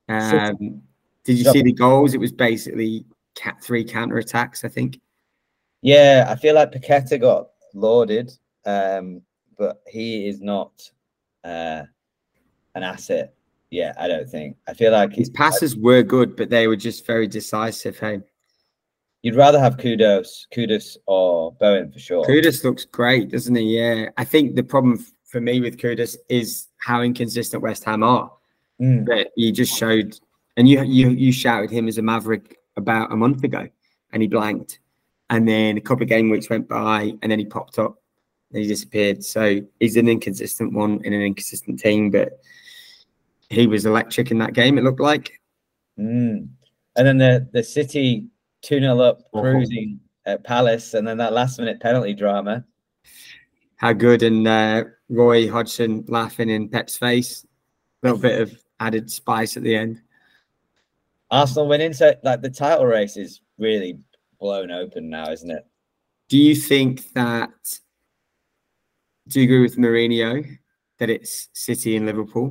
Um, 0.08 0.82
did 1.24 1.38
you 1.38 1.44
see 1.44 1.62
the 1.62 1.72
goals? 1.72 2.14
It 2.14 2.20
was 2.20 2.32
basically 2.32 3.06
cat 3.34 3.56
three 3.62 3.84
counter 3.84 4.18
attacks, 4.18 4.64
I 4.64 4.68
think. 4.68 5.00
Yeah, 5.82 6.26
I 6.28 6.36
feel 6.36 6.54
like 6.54 6.72
Paqueta 6.72 7.20
got 7.20 7.48
lauded, 7.74 8.32
um, 8.64 9.22
but 9.58 9.82
he 9.86 10.28
is 10.28 10.40
not 10.40 10.72
uh, 11.42 11.82
an 12.74 12.82
asset. 12.82 13.34
Yeah, 13.70 13.92
I 13.98 14.06
don't 14.06 14.28
think. 14.28 14.56
I 14.68 14.74
feel 14.74 14.92
like 14.92 15.12
his 15.12 15.30
passes 15.30 15.76
were 15.76 16.02
good, 16.02 16.36
but 16.36 16.48
they 16.48 16.68
were 16.68 16.76
just 16.76 17.06
very 17.06 17.26
decisive. 17.26 17.98
Hey, 17.98 18.20
you'd 19.24 19.36
rather 19.36 19.58
have 19.58 19.78
Kudus, 19.78 20.46
Kudus 20.54 20.98
or 21.06 21.52
Bowen 21.54 21.90
for 21.90 21.98
sure. 21.98 22.24
Kudus 22.26 22.62
looks 22.62 22.84
great, 22.84 23.30
doesn't 23.30 23.54
he? 23.54 23.78
Yeah, 23.78 24.10
I 24.18 24.24
think 24.24 24.54
the 24.54 24.62
problem 24.62 25.04
for 25.24 25.40
me 25.40 25.60
with 25.60 25.78
Kudus 25.78 26.16
is 26.28 26.68
how 26.76 27.00
inconsistent 27.00 27.62
West 27.62 27.84
Ham 27.84 28.02
are. 28.02 28.30
Mm. 28.80 29.06
But 29.06 29.28
he 29.34 29.50
just 29.50 29.76
showed, 29.76 30.18
and 30.56 30.68
you 30.68 30.82
you 30.82 31.08
you 31.08 31.32
shouted 31.32 31.70
him 31.70 31.88
as 31.88 31.96
a 31.96 32.02
maverick 32.02 32.58
about 32.76 33.12
a 33.12 33.16
month 33.16 33.42
ago, 33.44 33.66
and 34.12 34.22
he 34.22 34.28
blanked, 34.28 34.78
and 35.30 35.48
then 35.48 35.78
a 35.78 35.80
couple 35.80 36.02
of 36.02 36.10
game 36.10 36.28
weeks 36.28 36.50
went 36.50 36.68
by, 36.68 37.14
and 37.22 37.32
then 37.32 37.38
he 37.38 37.46
popped 37.46 37.78
up, 37.78 37.96
and 38.52 38.60
he 38.60 38.68
disappeared. 38.68 39.24
So 39.24 39.60
he's 39.80 39.96
an 39.96 40.08
inconsistent 40.08 40.74
one 40.74 41.00
in 41.02 41.14
an 41.14 41.22
inconsistent 41.22 41.78
team, 41.78 42.10
but 42.10 42.40
he 43.48 43.66
was 43.66 43.86
electric 43.86 44.30
in 44.30 44.38
that 44.38 44.52
game. 44.52 44.76
It 44.76 44.84
looked 44.84 45.00
like. 45.00 45.40
Mm. 45.98 46.48
And 46.96 47.06
then 47.06 47.18
the 47.18 47.48
the 47.52 47.62
City 47.62 48.28
two 48.64 48.80
0 48.80 48.98
up, 49.00 49.30
cruising 49.32 50.00
at 50.26 50.42
Palace, 50.42 50.94
and 50.94 51.06
then 51.06 51.18
that 51.18 51.32
last 51.32 51.58
minute 51.58 51.80
penalty 51.80 52.14
drama. 52.14 52.64
How 53.76 53.92
good 53.92 54.22
and 54.22 54.48
uh, 54.48 54.84
Roy 55.08 55.50
Hodgson 55.50 56.04
laughing 56.08 56.48
in 56.48 56.68
Pep's 56.68 56.96
face. 56.96 57.44
A 58.02 58.06
little 58.06 58.18
bit 58.18 58.40
of 58.40 58.58
added 58.80 59.10
spice 59.10 59.56
at 59.56 59.62
the 59.62 59.76
end. 59.76 60.00
Arsenal 61.30 61.68
winning, 61.68 61.92
so 61.92 62.14
like 62.22 62.40
the 62.40 62.50
title 62.50 62.86
race 62.86 63.16
is 63.16 63.40
really 63.58 63.98
blown 64.38 64.70
open 64.70 65.10
now, 65.10 65.30
isn't 65.30 65.50
it? 65.50 65.66
Do 66.28 66.38
you 66.38 66.54
think 66.54 67.12
that? 67.12 67.50
Do 69.28 69.40
you 69.40 69.44
agree 69.44 69.60
with 69.60 69.76
Mourinho 69.76 70.58
that 70.98 71.10
it's 71.10 71.48
City 71.52 71.96
and 71.96 72.06
Liverpool? 72.06 72.50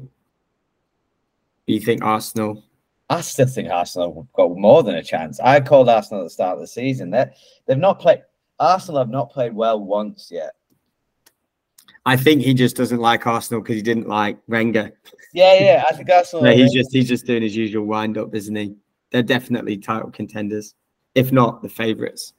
Do 1.67 1.73
you 1.73 1.79
think 1.79 2.03
Arsenal? 2.03 2.63
I 3.13 3.21
still 3.21 3.45
think 3.45 3.69
Arsenal 3.69 4.15
have 4.15 4.33
got 4.33 4.57
more 4.57 4.81
than 4.81 4.95
a 4.95 5.03
chance. 5.03 5.39
I 5.39 5.59
called 5.59 5.87
Arsenal 5.87 6.21
at 6.21 6.23
the 6.23 6.29
start 6.31 6.55
of 6.55 6.61
the 6.61 6.67
season. 6.67 7.11
They 7.11 7.25
they've 7.67 7.77
not 7.77 7.99
played. 7.99 8.23
Arsenal 8.59 8.99
have 8.99 9.09
not 9.09 9.31
played 9.31 9.53
well 9.53 9.79
once 9.79 10.29
yet. 10.31 10.53
I 12.07 12.17
think 12.17 12.41
he 12.41 12.55
just 12.55 12.75
doesn't 12.75 12.99
like 12.99 13.27
Arsenal 13.27 13.61
because 13.61 13.75
he 13.75 13.83
didn't 13.83 14.07
like 14.07 14.39
Wenger. 14.47 14.91
Yeah, 15.31 15.53
yeah. 15.59 15.83
I 15.87 15.93
think 15.93 16.09
Arsenal. 16.09 16.43
No, 16.45 16.51
he's 16.53 16.73
just 16.73 16.91
he's 16.91 17.07
just 17.07 17.27
doing 17.27 17.43
his 17.43 17.55
usual 17.55 17.85
wind 17.85 18.17
up, 18.17 18.33
isn't 18.33 18.55
he? 18.55 18.75
They're 19.11 19.21
definitely 19.21 19.77
title 19.77 20.09
contenders, 20.09 20.73
if 21.13 21.31
not 21.31 21.61
the 21.61 21.69
favourites. 21.69 22.33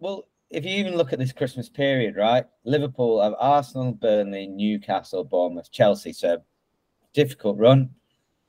Well, 0.00 0.24
if 0.50 0.64
you 0.64 0.72
even 0.72 0.96
look 0.96 1.12
at 1.12 1.20
this 1.20 1.32
Christmas 1.32 1.68
period, 1.68 2.16
right? 2.16 2.44
Liverpool 2.64 3.22
have 3.22 3.34
Arsenal, 3.38 3.92
Burnley, 3.92 4.48
Newcastle, 4.48 5.22
Bournemouth, 5.22 5.70
Chelsea. 5.70 6.12
So 6.12 6.42
difficult 7.12 7.56
run. 7.56 7.90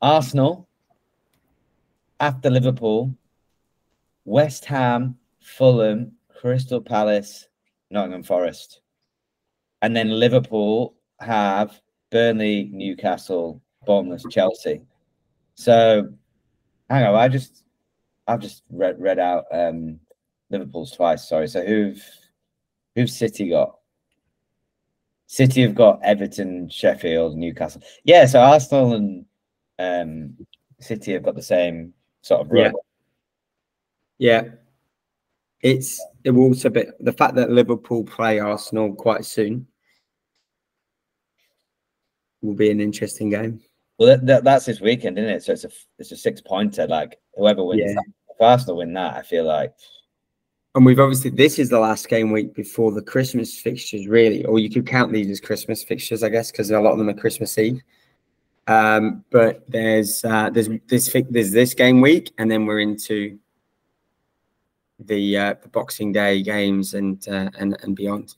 Arsenal 0.02 0.69
after 2.20 2.50
Liverpool, 2.50 3.16
West 4.26 4.66
Ham, 4.66 5.18
Fulham, 5.42 6.12
Crystal 6.40 6.82
Palace, 6.82 7.48
Nottingham 7.90 8.24
Forest. 8.24 8.82
And 9.82 9.96
then 9.96 10.10
Liverpool 10.10 10.96
have 11.20 11.80
Burnley, 12.12 12.70
Newcastle, 12.72 13.62
Bournemouth, 13.86 14.30
Chelsea. 14.30 14.82
So 15.56 16.10
hang 16.90 17.06
on, 17.06 17.16
I 17.16 17.28
just 17.28 17.64
I've 18.28 18.40
just 18.40 18.64
read 18.70 19.00
read 19.00 19.20
out 19.20 19.46
um 19.52 20.00
Liverpool's 20.50 20.92
twice, 20.92 21.28
sorry. 21.28 21.48
So 21.48 21.66
who've 21.66 22.04
who've 22.96 23.10
City 23.10 23.50
got? 23.50 23.78
City 25.28 25.62
have 25.62 25.76
got 25.76 26.00
Everton, 26.04 26.70
Sheffield, 26.70 27.38
Newcastle. 27.38 27.82
Yeah, 28.04 28.26
so 28.26 28.42
Arsenal 28.42 28.94
and 28.94 29.26
um 29.78 30.38
City 30.80 31.14
have 31.14 31.24
got 31.24 31.36
the 31.36 31.42
same 31.42 31.94
sort 32.22 32.42
of. 32.42 32.56
Yeah. 32.56 32.72
Yeah. 34.18 34.44
It's 35.62 36.02
it 36.24 36.32
will 36.32 36.44
also 36.44 36.70
be 36.70 36.86
the 37.00 37.14
fact 37.14 37.36
that 37.36 37.52
Liverpool 37.52 38.04
play 38.04 38.40
Arsenal 38.40 38.94
quite 38.94 39.26
soon 39.26 39.68
will 42.42 42.56
be 42.56 42.72
an 42.72 42.80
interesting 42.80 43.30
game. 43.30 43.62
Well, 43.98 44.08
that, 44.08 44.26
that, 44.28 44.44
that's 44.46 44.66
this 44.66 44.80
weekend, 44.80 45.20
isn't 45.20 45.30
it? 45.30 45.44
So 45.44 45.52
it's 45.54 45.66
a 45.66 45.70
it's 45.98 46.12
a 46.14 46.18
six 46.18 46.40
pointer. 46.40 46.88
Like 46.88 47.20
whoever 47.36 47.64
wins, 47.64 47.82
Yeah. 47.86 47.94
that, 47.96 48.06
if 48.30 48.42
Arsenal 48.42 48.78
win 48.78 48.94
that, 48.94 49.16
I 49.16 49.22
feel 49.22 49.44
like 49.44 49.74
And 50.76 50.86
we've 50.86 51.00
obviously 51.00 51.32
this 51.32 51.60
is 51.60 51.70
the 51.70 51.80
last 51.80 52.08
game 52.08 52.32
week 52.32 52.56
before 52.56 52.94
the 52.94 53.02
Christmas 53.02 53.60
fixtures, 53.60 54.08
really, 54.08 54.46
or 54.46 54.60
you 54.60 54.70
could 54.70 54.88
count 54.88 55.12
these 55.12 55.30
as 55.30 55.42
Christmas 55.42 55.84
fixtures, 55.84 56.24
I 56.24 56.30
guess, 56.30 56.52
because 56.52 56.72
a 56.72 56.80
lot 56.80 56.94
of 56.94 57.00
them 57.00 57.10
are 57.10 57.14
Christmas 57.14 57.58
Eve. 57.58 57.82
Um, 58.70 59.26
but 59.32 59.64
there's 59.68 60.24
uh, 60.24 60.52
there's 60.52 60.70
this 60.88 61.12
there's 61.32 61.52
this 61.52 61.74
game 61.74 62.02
week, 62.02 62.32
and 62.38 62.52
then 62.52 62.68
we're 62.68 62.82
into 62.82 63.40
the 65.00 65.38
uh, 65.38 65.56
the 65.60 65.70
Boxing 65.70 66.12
Day 66.12 66.44
games 66.44 66.94
and 66.94 67.28
uh, 67.28 67.50
and 67.58 67.76
and 67.82 67.96
beyond. 67.96 68.36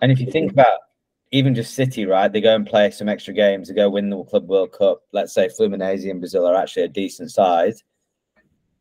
And 0.00 0.10
if 0.10 0.20
you 0.20 0.30
think 0.30 0.52
about 0.52 0.78
even 1.32 1.54
just 1.54 1.74
City, 1.74 2.06
right? 2.06 2.32
They 2.32 2.40
go 2.40 2.54
and 2.54 2.66
play 2.66 2.90
some 2.90 3.10
extra 3.10 3.34
games. 3.34 3.68
They 3.68 3.74
go 3.74 3.90
win 3.90 4.08
the 4.08 4.24
Club 4.24 4.48
World 4.48 4.72
Cup. 4.72 5.02
Let's 5.12 5.34
say 5.34 5.48
Fluminense 5.48 6.06
in 6.06 6.18
Brazil 6.18 6.46
are 6.46 6.56
actually 6.56 6.84
a 6.84 6.88
decent 6.88 7.30
side, 7.30 7.74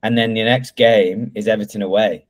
and 0.03 0.17
then 0.17 0.37
your 0.37 0.45
next 0.45 0.77
game 0.77 1.33
is 1.35 1.49
Everton 1.49 1.81
away, 1.81 2.27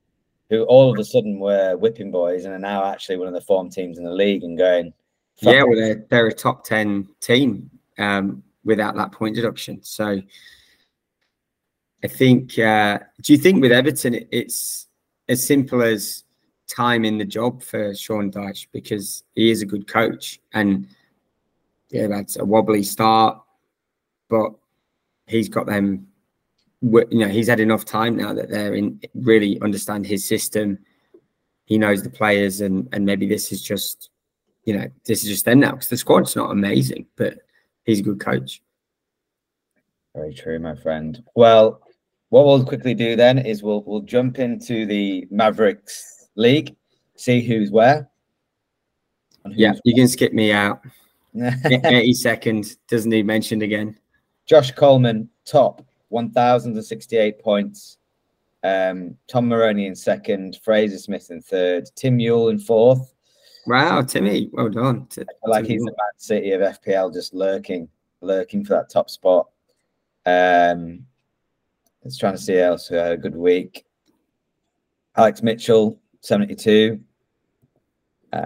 who 0.50 0.63
all 0.63 0.91
of 0.91 0.98
a 0.98 1.05
sudden 1.05 1.39
were 1.39 1.77
whipping 1.77 2.10
boys 2.10 2.46
and 2.46 2.55
are 2.55 2.60
now 2.60 2.86
actually 2.86 3.17
one 3.17 3.27
of 3.27 3.36
the 3.36 3.41
form 3.41 3.70
teams 3.70 4.00
in 4.00 4.03
the 4.03 4.10
league 4.10 4.44
and 4.44 4.58
going. 4.58 4.94
Yeah, 5.41 5.62
well, 5.62 5.75
they're, 5.75 6.05
they're 6.10 6.27
a 6.27 6.34
top 6.34 6.63
ten 6.63 7.08
team 7.20 7.70
um, 7.98 8.44
without 8.64 8.96
that 8.96 9.12
point 9.12 9.36
deduction. 9.36 9.84
So 9.84 10.22
I 12.04 12.08
think. 12.08 12.58
Uh, 12.58 13.00
do 13.22 13.34
you 13.34 13.40
think 13.40 13.62
with 13.62 13.72
Everton 13.72 14.14
it, 14.16 14.28
it's 14.32 14.88
as 15.28 15.46
simple 15.46 15.82
as 15.82 16.24
time 16.68 17.06
in 17.06 17.18
the 17.18 17.25
job 17.25 17.62
for 17.62 17.94
Sean 17.96 18.32
Dyche 18.32 18.68
because 18.72 19.24
he 19.34 19.50
is 19.50 19.62
a 19.62 19.66
good 19.66 19.88
coach 19.88 20.40
and 20.54 20.88
yeah, 21.90 22.08
that's 22.08 22.38
a 22.38 22.46
wobbly 22.46 22.84
start, 22.84 23.40
but 24.30 24.54
he's 25.28 25.50
got 25.50 25.66
them. 25.66 26.08
You 26.82 27.06
know, 27.12 27.28
he's 27.28 27.48
had 27.48 27.60
enough 27.60 27.86
time 27.86 28.18
now 28.18 28.34
that 28.34 28.50
they're 28.50 28.75
in 28.75 29.00
really 29.14 29.60
understand 29.62 30.06
his 30.06 30.28
system. 30.28 30.80
He 31.66 31.78
knows 31.78 32.04
the 32.04 32.10
players, 32.10 32.62
and 32.62 32.90
and 32.92 33.06
maybe 33.06 33.28
this 33.28 33.52
is 33.52 33.62
just 33.62 34.10
you 34.66 34.78
know, 34.78 34.88
this 35.06 35.24
is 35.24 35.30
just 35.30 35.46
them 35.46 35.60
now 35.60 35.72
because 35.72 35.90
the 35.90 35.98
squad's 35.98 36.36
not 36.36 36.52
amazing, 36.52 37.06
but 37.16 37.40
he's 37.86 38.00
a 38.00 38.04
good 38.04 38.20
coach. 38.20 38.62
Very 40.15 40.34
true, 40.34 40.60
my 40.60 40.75
friend. 40.75 41.22
Well, 41.36 41.82
what 42.30 42.46
we'll 42.46 42.65
quickly 42.65 42.94
do 42.94 43.15
then 43.15 43.38
is 43.39 43.63
we'll 43.63 43.84
we'll 43.84 44.01
jump 44.01 44.39
into 44.39 44.86
the 44.86 45.27
Mavericks 45.30 46.30
League, 46.36 46.75
see 47.15 47.42
who's 47.42 47.72
where. 47.72 48.10
and 49.44 49.54
Yeah, 49.56 49.70
who's- 49.72 49.82
you 49.86 49.94
can 49.96 50.08
skip 50.08 50.34
me 50.34 50.51
out. 50.51 50.82
80 51.38 52.13
seconds 52.13 52.77
doesn't 52.88 53.10
need 53.12 53.25
mentioned 53.25 53.62
again. 53.62 53.98
Josh 54.46 54.72
Coleman, 54.72 55.30
top, 55.44 55.86
1,068 56.10 57.39
points. 57.39 57.98
Um, 58.63 59.18
Tom 59.27 59.50
Maroney 59.50 59.88
in 59.88 59.96
second, 59.96 60.60
Fraser 60.63 60.98
Smith 60.98 61.30
in 61.32 61.42
third, 61.42 61.89
Tim 61.96 62.20
Yule 62.20 62.50
in 62.50 62.58
fourth. 62.58 63.13
Wow, 63.68 64.02
Timmy, 64.02 64.50
well 64.52 64.70
done. 64.70 65.08
T- 65.08 65.24
like 65.46 65.66
he's 65.66 65.82
the 65.82 65.92
Man 65.92 66.18
City 66.18 66.52
of 66.52 66.62
FPL, 66.62 67.14
just 67.14 67.34
lurking, 67.34 67.90
lurking 68.22 68.64
for 68.64 68.74
that 68.74 68.90
top 68.90 69.10
spot. 69.10 69.48
Um, 70.26 71.06
let's 72.04 72.18
trying 72.18 72.34
to 72.34 72.42
see 72.42 72.60
else 72.60 72.88
who 72.88 72.96
had 72.96 73.12
a 73.12 73.18
good 73.18 73.36
week. 73.36 73.86
Alex 75.16 75.42
Mitchell, 75.42 76.00
72. 76.22 77.00
Uh, 78.34 78.46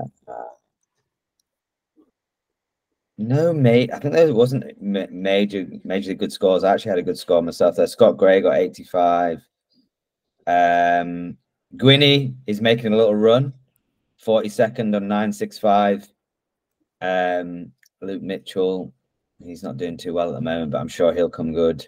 no, 3.18 3.52
mate. 3.52 3.92
I 3.92 4.00
think 4.00 4.14
there 4.14 4.34
wasn't 4.34 4.82
ma- 4.82 5.06
major, 5.12 5.66
majorly 5.86 6.18
good 6.18 6.32
scores. 6.32 6.64
I 6.64 6.74
actually 6.74 6.92
had 6.92 7.00
a 7.00 7.04
good 7.04 7.18
score 7.18 7.42
myself 7.42 7.76
there. 7.76 7.88
Scott 7.88 8.16
Gray 8.16 8.40
got 8.40 8.56
85. 8.56 9.40
Um, 10.48 11.38
Gwynny 11.76 12.36
is 12.48 12.62
making 12.62 12.94
a 12.94 12.98
little 12.98 13.16
run, 13.16 13.54
42nd 14.26 14.96
on 14.96 15.08
965. 15.08 16.08
Um, 17.02 17.72
Luke 18.02 18.22
Mitchell, 18.22 18.94
he's 19.44 19.64
not 19.64 19.78
doing 19.78 19.98
too 19.98 20.14
well 20.14 20.30
at 20.30 20.36
the 20.36 20.42
moment, 20.42 20.72
but 20.72 20.80
I'm 20.80 20.88
sure 20.88 21.14
he'll 21.14 21.30
come 21.30 21.54
good. 21.54 21.88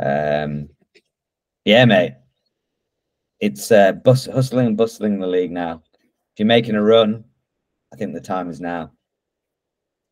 Um, 0.00 0.68
yeah, 1.64 1.84
mate. 1.84 2.14
It's 3.40 3.70
uh, 3.70 3.92
bus- 3.92 4.26
hustling 4.26 4.66
and 4.66 4.76
bustling 4.76 5.20
the 5.20 5.26
league 5.26 5.52
now. 5.52 5.82
If 5.94 6.38
you're 6.38 6.46
making 6.46 6.74
a 6.74 6.82
run, 6.82 7.24
I 7.92 7.96
think 7.96 8.12
the 8.12 8.20
time 8.20 8.50
is 8.50 8.60
now. 8.60 8.92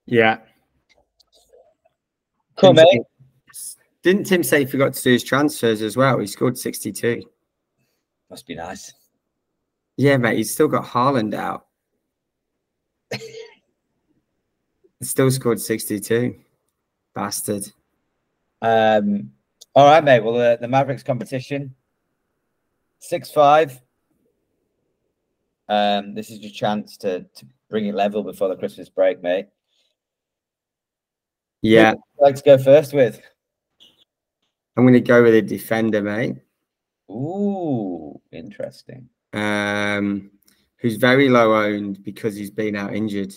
Yeah. 0.07 0.39
Cool, 2.57 2.75
mate. 2.75 3.03
Didn't 4.03 4.25
Tim 4.25 4.45
say 4.45 4.61
he 4.61 4.67
forgot 4.67 4.95
to 4.95 5.03
do 5.03 5.13
his 5.13 5.25
transfers 5.25 5.83
as 5.83 5.97
well? 5.97 6.19
He 6.19 6.27
scored 6.29 6.57
62. 6.57 7.23
Must 8.31 8.47
be 8.47 8.55
nice. 8.55 8.93
Yeah, 9.97 10.17
mate, 10.19 10.37
he's 10.37 10.53
still 10.53 10.69
got 10.69 10.85
Haaland 10.85 11.35
out. 11.35 11.67
still 15.03 15.31
scored 15.31 15.61
62. 15.61 16.37
Bastard. 17.15 17.65
Um, 18.61 19.33
all 19.75 19.87
right, 19.87 20.05
mate. 20.05 20.21
Well, 20.21 20.35
the, 20.35 20.59
the 20.61 20.69
Mavericks 20.69 21.03
competition, 21.03 21.75
six 22.99 23.31
five. 23.31 23.81
Um, 25.69 26.15
this 26.15 26.31
is 26.31 26.41
your 26.41 26.53
chance 26.53 26.97
to 26.99 27.21
to 27.23 27.47
bring 27.69 27.87
it 27.87 27.95
level 27.95 28.23
before 28.23 28.49
the 28.49 28.57
Christmas 28.57 28.89
break, 28.89 29.23
mate. 29.23 29.49
Yeah, 31.63 31.95
like 32.19 32.37
to 32.37 32.43
go 32.43 32.59
first 32.59 32.93
with? 32.93 33.21
I'm 34.77 34.85
going 34.85 34.93
to 34.95 35.01
go 35.01 35.23
with 35.23 35.35
a 35.35 35.43
defender, 35.43 36.03
mate. 36.03 36.37
Ooh, 37.11 38.21
interesting. 38.31 39.09
Um, 39.37 40.31
who's 40.79 40.97
very 40.97 41.29
low 41.29 41.55
owned 41.55 42.03
because 42.03 42.35
he's 42.35 42.51
been 42.51 42.75
out 42.75 42.95
injured, 42.95 43.35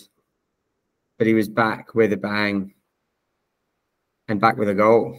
but 1.18 1.26
he 1.26 1.34
was 1.34 1.48
back 1.48 1.94
with 1.94 2.12
a 2.14 2.16
bang 2.16 2.72
and 4.28 4.40
back 4.40 4.56
with 4.56 4.70
a 4.70 4.74
goal. 4.74 5.18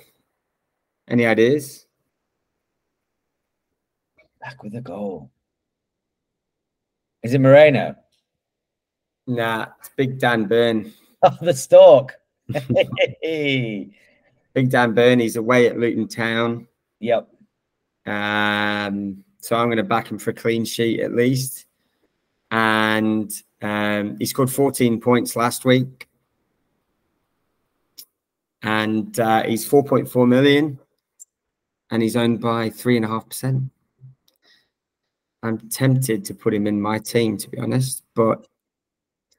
Any 1.08 1.28
ideas? 1.28 1.86
Back 4.40 4.64
with 4.64 4.74
a 4.76 4.82
goal. 4.82 5.30
Is 7.22 7.36
it 7.36 7.42
Moreno? 7.42 7.96
Nah, 9.28 9.68
it's 9.80 9.90
Big 9.96 10.20
Dan 10.20 10.46
Burn. 10.46 10.92
Oh, 11.24 11.38
the 11.40 11.54
Stork. 11.54 12.16
Big 13.22 13.94
Dan 14.70 14.96
Burn. 14.96 15.20
He's 15.20 15.36
away 15.36 15.68
at 15.68 15.78
Luton 15.78 16.08
Town. 16.08 16.68
yep. 17.00 17.28
Um, 18.08 19.24
so 19.42 19.56
I'm 19.56 19.68
going 19.68 19.78
to 19.78 19.84
back 19.84 20.10
him 20.10 20.20
for 20.20 20.30
a 20.30 20.34
clean 20.34 20.64
sheet 20.64 21.02
at 21.02 21.14
least. 21.14 21.66
And 22.52 23.32
um, 23.62 24.18
he 24.20 24.26
scored 24.26 24.52
14 24.52 25.02
points 25.02 25.36
last 25.36 25.66
week. 25.66 26.08
And 28.62 29.20
uh, 29.20 29.44
he's 29.44 29.68
4.4 29.68 30.28
million. 30.28 30.80
And 31.90 32.04
he's 32.04 32.16
owned 32.16 32.40
by 32.40 32.70
3.5%. 32.70 33.70
I'm 35.44 35.58
tempted 35.70 36.24
to 36.26 36.36
put 36.36 36.54
him 36.54 36.68
in 36.68 36.80
my 36.80 37.00
team, 37.00 37.36
to 37.38 37.50
be 37.50 37.58
honest. 37.58 38.04
But 38.14 38.48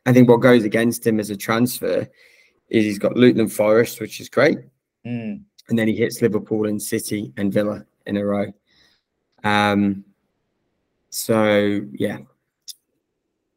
I 0.04 0.12
think 0.12 0.28
what 0.28 0.38
goes 0.40 0.64
against 0.64 1.06
him 1.06 1.20
as 1.20 1.30
a 1.30 1.36
transfer 1.36 2.08
is 2.68 2.84
he's 2.84 2.98
got 2.98 3.16
Luton 3.16 3.40
and 3.40 3.52
Forest, 3.52 4.00
which 4.00 4.20
is 4.20 4.28
great. 4.28 4.58
Mm. 5.06 5.42
And 5.68 5.78
then 5.78 5.86
he 5.86 5.94
hits 5.94 6.20
Liverpool 6.20 6.66
and 6.66 6.82
City 6.82 7.32
and 7.36 7.52
Villa 7.52 7.86
in 8.06 8.16
a 8.16 8.24
row. 8.24 8.52
Um, 9.44 10.04
so 11.10 11.80
yeah, 11.92 12.18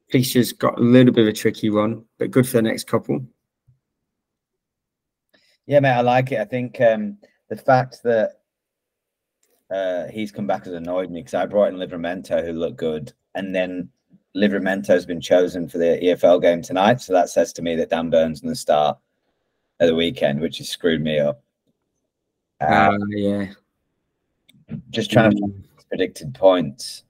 fixtures 0.10 0.54
got 0.54 0.78
a 0.78 0.82
little 0.82 1.14
bit 1.14 1.24
of 1.24 1.28
a 1.30 1.34
tricky 1.34 1.70
one, 1.70 2.06
but 2.18 2.32
good 2.32 2.48
for 2.48 2.58
the 2.58 2.64
next 2.64 2.88
couple. 2.88 3.26
Yeah, 5.66 5.80
mate, 5.80 5.92
I 5.92 6.02
like 6.02 6.32
it. 6.32 6.40
I 6.40 6.46
think 6.46 6.80
um, 6.82 7.18
the 7.50 7.56
fact 7.56 8.04
that 8.04 8.42
uh, 9.72 10.08
he's 10.08 10.32
come 10.32 10.46
back 10.48 10.66
has 10.66 10.74
annoyed 10.74 11.10
me 11.10 11.22
because 11.22 11.34
I 11.34 11.46
brought 11.46 11.74
in 11.74 11.80
Livramento, 11.80 12.46
who 12.46 12.54
looked 12.54 12.78
good, 12.78 13.14
and 13.34 13.54
then 13.54 13.90
Livramento 14.36 14.88
has 14.88 15.06
been 15.06 15.22
chosen 15.22 15.68
for 15.68 15.78
the 15.78 16.00
EFL 16.04 16.42
game 16.42 16.62
tonight. 16.62 17.02
So 17.02 17.14
that 17.14 17.30
says 17.30 17.52
to 17.54 17.62
me 17.62 17.76
that 17.78 17.90
Dan 17.90 18.10
Burns 18.10 18.42
going 18.42 18.54
to 18.54 18.60
start 18.60 18.98
at 19.80 19.88
the 19.88 19.96
weekend, 19.96 20.40
which 20.40 20.60
has 20.60 20.70
screwed 20.70 21.02
me 21.02 21.20
up. 21.20 21.42
Uh, 22.62 22.66
Uh, 22.66 22.98
yeah, 23.10 23.48
just 24.92 25.12
trying 25.12 25.32
to 25.32 25.38
his 25.38 25.75
predicted 25.90 26.34
points 26.34 27.04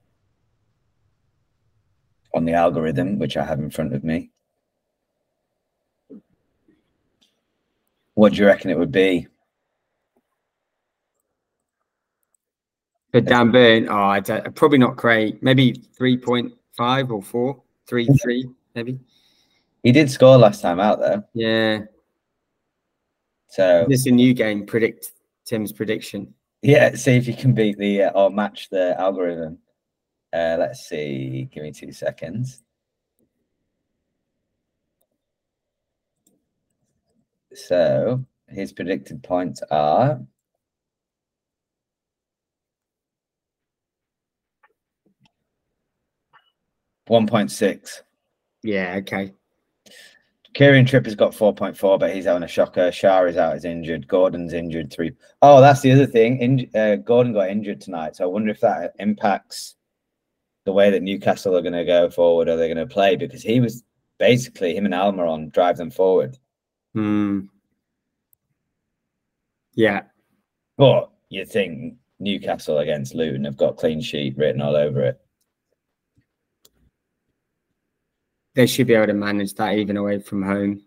on 2.34 2.44
the 2.44 2.52
algorithm, 2.52 3.18
which 3.18 3.36
I 3.36 3.44
have 3.44 3.58
in 3.58 3.70
front 3.70 3.94
of 3.94 4.04
me. 4.04 4.30
What 8.14 8.32
do 8.32 8.38
you 8.38 8.46
reckon 8.46 8.70
it 8.70 8.78
would 8.78 8.92
be? 8.92 9.28
but 13.16 13.24
Dan 13.24 13.50
Burn, 13.50 13.88
oh, 13.88 13.96
I 13.96 14.20
don't, 14.20 14.54
probably 14.54 14.76
not 14.76 14.96
great. 14.96 15.42
Maybe 15.42 15.72
three 15.96 16.18
point 16.18 16.52
five 16.76 17.10
or 17.10 17.22
four, 17.22 17.62
three 17.86 18.06
three, 18.22 18.46
maybe. 18.74 19.00
He 19.82 19.90
did 19.90 20.10
score 20.10 20.36
last 20.36 20.60
time 20.60 20.80
out, 20.80 20.98
though. 20.98 21.24
Yeah, 21.32 21.84
So 23.48 23.86
this 23.88 24.00
is 24.00 24.06
a 24.08 24.10
new 24.10 24.34
game. 24.34 24.66
Predict 24.66 25.12
Tim's 25.46 25.72
prediction. 25.72 26.34
Yeah, 26.62 26.94
see 26.96 27.16
if 27.16 27.26
you 27.28 27.34
can 27.34 27.54
beat 27.54 27.78
the 27.78 28.04
uh, 28.04 28.10
or 28.10 28.30
match 28.30 28.68
the 28.70 28.98
algorithm. 28.98 29.58
Uh, 30.32 30.56
let's 30.58 30.88
see. 30.88 31.48
Give 31.52 31.62
me 31.62 31.72
two 31.72 31.92
seconds. 31.92 32.62
So 37.54 38.24
his 38.48 38.72
predicted 38.72 39.22
points 39.22 39.62
are 39.70 40.20
one 47.06 47.26
point 47.26 47.50
six. 47.50 48.02
Yeah, 48.62 48.96
okay. 48.98 49.32
Kieran 50.54 50.86
Tripp 50.86 51.04
has 51.04 51.14
got 51.14 51.32
4.4, 51.32 51.98
but 51.98 52.14
he's 52.14 52.24
having 52.24 52.42
a 52.42 52.48
shocker. 52.48 52.90
Schär 52.90 53.28
is 53.28 53.36
out, 53.36 53.56
is 53.56 53.64
injured. 53.64 54.08
Gordon's 54.08 54.52
injured. 54.52 54.92
Three. 54.92 55.12
Oh, 55.42 55.60
that's 55.60 55.80
the 55.80 55.92
other 55.92 56.06
thing. 56.06 56.38
In, 56.38 56.70
uh, 56.74 56.96
Gordon 56.96 57.32
got 57.32 57.50
injured 57.50 57.80
tonight. 57.80 58.16
So 58.16 58.24
I 58.24 58.28
wonder 58.28 58.50
if 58.50 58.60
that 58.60 58.94
impacts 58.98 59.76
the 60.64 60.72
way 60.72 60.90
that 60.90 61.02
Newcastle 61.02 61.56
are 61.56 61.62
going 61.62 61.72
to 61.72 61.84
go 61.84 62.10
forward 62.10 62.48
or 62.48 62.56
they're 62.56 62.72
going 62.72 62.88
to 62.88 62.92
play 62.92 63.16
because 63.16 63.42
he 63.42 63.60
was 63.60 63.84
basically, 64.18 64.76
him 64.76 64.84
and 64.84 64.94
Almiron 64.94 65.52
drive 65.52 65.76
them 65.76 65.90
forward. 65.90 66.38
Hmm. 66.94 67.40
Yeah, 69.74 70.04
But 70.78 71.10
you 71.28 71.44
think 71.44 71.96
Newcastle 72.18 72.78
against 72.78 73.14
Luton 73.14 73.44
have 73.44 73.58
got 73.58 73.76
clean 73.76 74.00
sheet 74.00 74.38
written 74.38 74.62
all 74.62 74.74
over 74.74 75.02
it. 75.02 75.20
They 78.56 78.66
should 78.66 78.86
be 78.86 78.94
able 78.94 79.06
to 79.06 79.12
manage 79.12 79.54
that 79.54 79.74
even 79.74 79.98
away 79.98 80.18
from 80.18 80.42
home. 80.42 80.82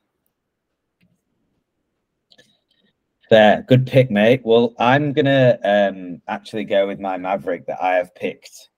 There, 3.30 3.64
good 3.68 3.86
pick, 3.86 4.10
mate. 4.10 4.42
Well, 4.44 4.74
I'm 4.80 5.14
gonna 5.14 5.60
um 5.64 6.22
actually 6.28 6.66
go 6.66 6.88
with 6.88 7.00
my 7.00 7.18
Maverick 7.18 7.68
that 7.68 7.82
I 7.82 7.96
have 7.96 8.14
picked 8.16 8.70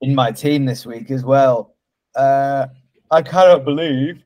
in 0.00 0.14
my 0.14 0.30
team 0.30 0.64
this 0.64 0.86
week 0.86 1.10
as 1.10 1.24
well. 1.24 1.74
Uh 2.14 2.68
I 3.10 3.22
cannot 3.22 3.64
believe 3.64 4.22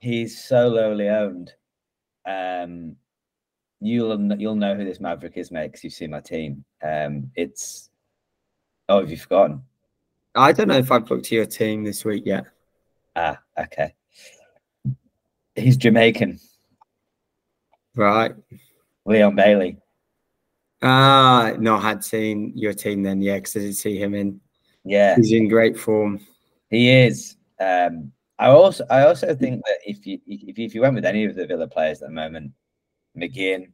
he's 0.00 0.44
so 0.44 0.68
lowly 0.68 1.08
owned. 1.08 1.54
Um 2.26 2.96
you'll 3.80 4.34
you'll 4.38 4.54
know 4.54 4.74
who 4.74 4.84
this 4.84 5.00
Maverick 5.00 5.38
is, 5.38 5.50
mate, 5.50 5.68
because 5.68 5.82
you've 5.82 5.94
seen 5.94 6.10
my 6.10 6.20
team. 6.20 6.66
Um 6.82 7.30
it's 7.34 7.88
oh, 8.90 9.00
have 9.00 9.10
you 9.10 9.16
forgotten? 9.16 9.62
I 10.34 10.52
don't 10.52 10.68
know 10.68 10.78
if 10.78 10.90
I've 10.92 11.10
looked 11.10 11.26
to 11.26 11.34
your 11.34 11.46
team 11.46 11.84
this 11.84 12.04
week 12.04 12.24
yet. 12.26 12.46
Ah, 13.16 13.40
okay. 13.58 13.94
He's 15.54 15.76
Jamaican, 15.76 16.38
Right. 17.96 18.32
Leon 19.04 19.34
Bailey. 19.34 19.78
Ah, 20.82 21.54
no, 21.58 21.76
I 21.76 21.80
had 21.80 22.04
seen 22.04 22.52
your 22.54 22.72
team 22.72 23.02
then, 23.02 23.20
yeah, 23.20 23.36
because 23.36 23.56
I 23.56 23.60
did 23.60 23.76
see 23.76 23.98
him 23.98 24.14
in. 24.14 24.40
Yeah. 24.84 25.16
He's 25.16 25.32
in 25.32 25.48
great 25.48 25.76
form. 25.76 26.20
He 26.70 26.90
is. 26.90 27.36
Um, 27.58 28.12
I 28.38 28.48
also 28.48 28.86
I 28.88 29.02
also 29.02 29.34
think 29.34 29.62
that 29.66 29.78
if 29.84 30.06
you 30.06 30.20
if 30.26 30.58
you, 30.58 30.64
if 30.64 30.74
you 30.74 30.82
went 30.82 30.94
with 30.94 31.04
any 31.04 31.24
of 31.24 31.34
the 31.34 31.46
Villa 31.46 31.66
players 31.66 32.00
at 32.02 32.08
the 32.08 32.14
moment, 32.14 32.52
McGinn, 33.16 33.72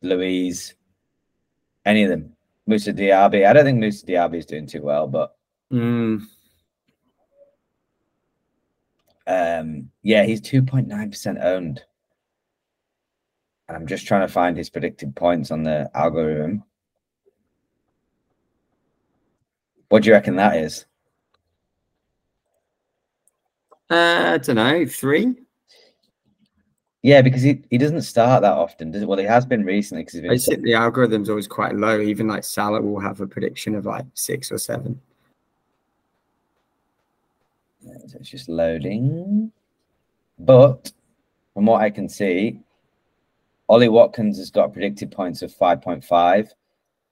Luiz, 0.00 0.74
any 1.84 2.04
of 2.04 2.08
them, 2.10 2.34
Moussa 2.66 2.92
Diaby. 2.92 3.46
I 3.46 3.52
don't 3.52 3.64
think 3.64 3.78
Moussa 3.80 4.06
Diaby 4.06 4.36
is 4.38 4.46
doing 4.46 4.66
too 4.66 4.82
well, 4.82 5.06
but 5.06 5.34
Mm, 5.72 6.22
um, 9.26 9.90
yeah, 10.02 10.24
he's 10.24 10.40
two 10.40 10.62
point 10.62 10.86
nine 10.86 11.10
percent 11.10 11.38
owned. 11.40 11.82
And 13.68 13.76
I'm 13.76 13.86
just 13.86 14.06
trying 14.06 14.26
to 14.26 14.32
find 14.32 14.56
his 14.56 14.68
predicted 14.68 15.16
points 15.16 15.50
on 15.50 15.62
the 15.62 15.90
algorithm. 15.94 16.64
What 19.88 20.02
do 20.02 20.08
you 20.08 20.12
reckon 20.14 20.36
that 20.36 20.56
is? 20.56 20.84
uh, 23.90 24.32
I 24.34 24.38
don't 24.38 24.56
know, 24.56 24.86
three. 24.86 25.34
Yeah, 27.02 27.20
because 27.20 27.42
he, 27.42 27.60
he 27.68 27.78
doesn't 27.78 28.02
start 28.02 28.42
that 28.42 28.52
often, 28.52 28.92
does 28.92 29.02
it? 29.02 29.08
Well, 29.08 29.18
he 29.18 29.24
has 29.24 29.44
been 29.44 29.64
recently 29.64 30.04
because 30.04 30.24
I 30.24 30.38
think 30.38 30.62
the 30.62 30.74
algorithm's 30.74 31.28
always 31.28 31.48
quite 31.48 31.74
low. 31.74 32.00
Even 32.00 32.28
like 32.28 32.44
Salah 32.44 32.80
will 32.80 33.00
have 33.00 33.20
a 33.20 33.26
prediction 33.26 33.74
of 33.74 33.86
like 33.86 34.06
six 34.14 34.52
or 34.52 34.58
seven. 34.58 35.00
So 37.84 38.18
it's 38.20 38.30
just 38.30 38.48
loading. 38.48 39.50
But 40.38 40.92
from 41.54 41.66
what 41.66 41.82
I 41.82 41.90
can 41.90 42.08
see, 42.08 42.60
Ollie 43.68 43.88
Watkins 43.88 44.38
has 44.38 44.50
got 44.50 44.72
predicted 44.72 45.10
points 45.10 45.42
of 45.42 45.52
5.5. 45.52 46.50